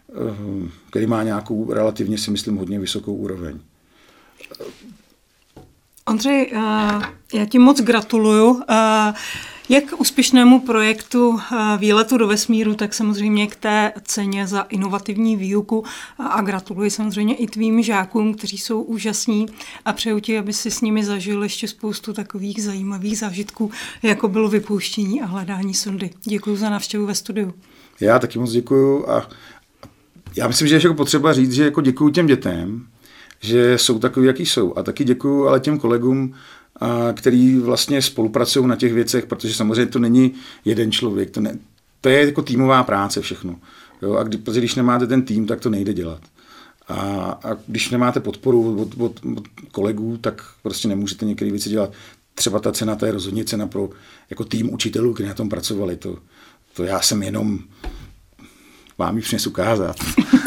eh, 0.10 0.69
který 0.89 1.08
má 1.08 1.24
nějakou 1.24 1.74
relativně 1.74 2.17
si 2.17 2.32
myslím 2.32 2.56
hodně 2.56 2.80
vysokou 2.80 3.15
úroveň. 3.15 3.60
Ondřej, 6.08 6.52
eh, 6.54 7.02
já 7.34 7.45
ti 7.50 7.60
moc 7.60 7.82
gratuluju. 7.82 8.62
Jak 9.69 9.84
úspěšnému 9.97 10.60
projektu 10.60 11.39
eh, 11.39 11.78
výletu 11.78 12.17
do 12.17 12.28
vesmíru, 12.28 12.75
tak 12.75 12.93
samozřejmě 12.93 13.47
k 13.47 13.56
té 13.56 13.93
ceně 14.04 14.47
za 14.47 14.62
inovativní 14.62 15.36
výuku 15.36 15.84
a 16.17 16.41
gratuluji 16.41 16.89
samozřejmě 16.89 17.36
i 17.36 17.47
tvým 17.47 17.84
žákům, 17.84 18.34
kteří 18.34 18.58
jsou 18.58 18.82
úžasní 18.82 19.45
a 19.86 19.93
přeju 19.93 20.19
ti, 20.19 20.38
aby 20.38 20.54
si 20.54 20.71
s 20.71 20.82
nimi 20.82 21.06
zažil 21.06 21.43
ještě 21.43 21.67
spoustu 21.67 22.13
takových 22.13 22.63
zajímavých 22.63 23.17
zážitků, 23.17 23.71
jako 24.04 24.28
bylo 24.28 24.49
vypouštění 24.49 25.21
a 25.21 25.25
hledání 25.25 25.73
sondy. 25.73 26.10
Děkuji 26.23 26.56
za 26.56 26.69
návštěvu 26.69 27.06
ve 27.06 27.15
studiu. 27.15 27.54
Já 27.99 28.19
taky 28.19 28.39
moc 28.39 28.51
děkuji 28.51 29.10
a 29.10 29.30
já 30.36 30.47
myslím, 30.47 30.67
že 30.67 30.75
je 30.75 30.82
jako 30.84 30.95
potřeba 30.95 31.34
říct, 31.34 31.51
že 31.51 31.63
jako 31.65 31.82
děkuji 31.82 32.10
těm 32.10 32.28
dětem, 32.28 32.88
že 33.39 33.78
jsou 33.78 33.99
takový, 33.99 34.28
jaký 34.28 34.45
jsou. 34.45 34.78
A 34.78 34.84
taky 34.84 35.04
děkuji 35.04 35.47
ale 35.47 35.60
těm 35.60 35.80
kolegům, 35.80 36.36
který 37.13 37.57
vlastně 37.57 38.01
spolupracují 38.01 38.67
na 38.67 38.75
těch 38.75 38.93
věcech, 38.93 39.25
protože 39.25 39.53
samozřejmě 39.53 39.85
to 39.85 39.99
není 39.99 40.33
jeden 40.65 40.91
člověk, 40.91 41.29
to, 41.29 41.41
ne, 41.41 41.57
to 42.01 42.09
je 42.09 42.25
jako 42.25 42.41
týmová 42.41 42.83
práce 42.83 43.21
všechno. 43.21 43.55
Jo? 44.01 44.13
A 44.13 44.23
kdy, 44.23 44.38
protože 44.38 44.59
když 44.59 44.75
nemáte 44.75 45.07
ten 45.07 45.21
tým, 45.21 45.47
tak 45.47 45.59
to 45.59 45.69
nejde 45.69 45.93
dělat. 45.93 46.21
A, 46.88 46.95
a 47.43 47.57
když 47.67 47.89
nemáte 47.89 48.19
podporu 48.19 48.81
od, 48.81 49.01
od, 49.01 49.19
od 49.38 49.47
kolegů, 49.71 50.17
tak 50.17 50.43
prostě 50.63 50.88
nemůžete 50.88 51.25
některé 51.25 51.51
věci 51.51 51.69
dělat. 51.69 51.91
Třeba 52.35 52.59
ta 52.59 52.71
cena, 52.71 52.95
to 52.95 53.05
je 53.05 53.11
rozhodně 53.11 53.45
cena 53.45 53.67
pro 53.67 53.89
jako 54.29 54.45
tým 54.45 54.73
učitelů, 54.73 55.13
kteří 55.13 55.29
na 55.29 55.35
tom 55.35 55.49
pracovali. 55.49 55.97
To, 55.97 56.17
to 56.73 56.83
já 56.83 57.01
jsem 57.01 57.23
jenom 57.23 57.59
vám 58.97 59.15
ji 59.15 59.21
přines 59.21 59.47
ukázat. 59.47 59.95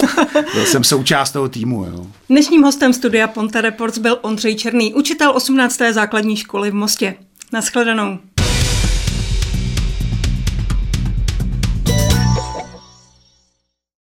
byl 0.54 0.66
jsem 0.66 0.84
součást 0.84 1.32
toho 1.32 1.48
týmu. 1.48 1.84
Jo. 1.84 2.06
Dnešním 2.30 2.62
hostem 2.62 2.92
studia 2.92 3.28
Ponte 3.28 3.60
Reports 3.60 3.98
byl 3.98 4.18
Ondřej 4.22 4.54
Černý, 4.54 4.94
učitel 4.94 5.32
18. 5.36 5.80
základní 5.90 6.36
školy 6.36 6.70
v 6.70 6.74
Mostě. 6.74 7.14
Naschledanou. 7.52 8.18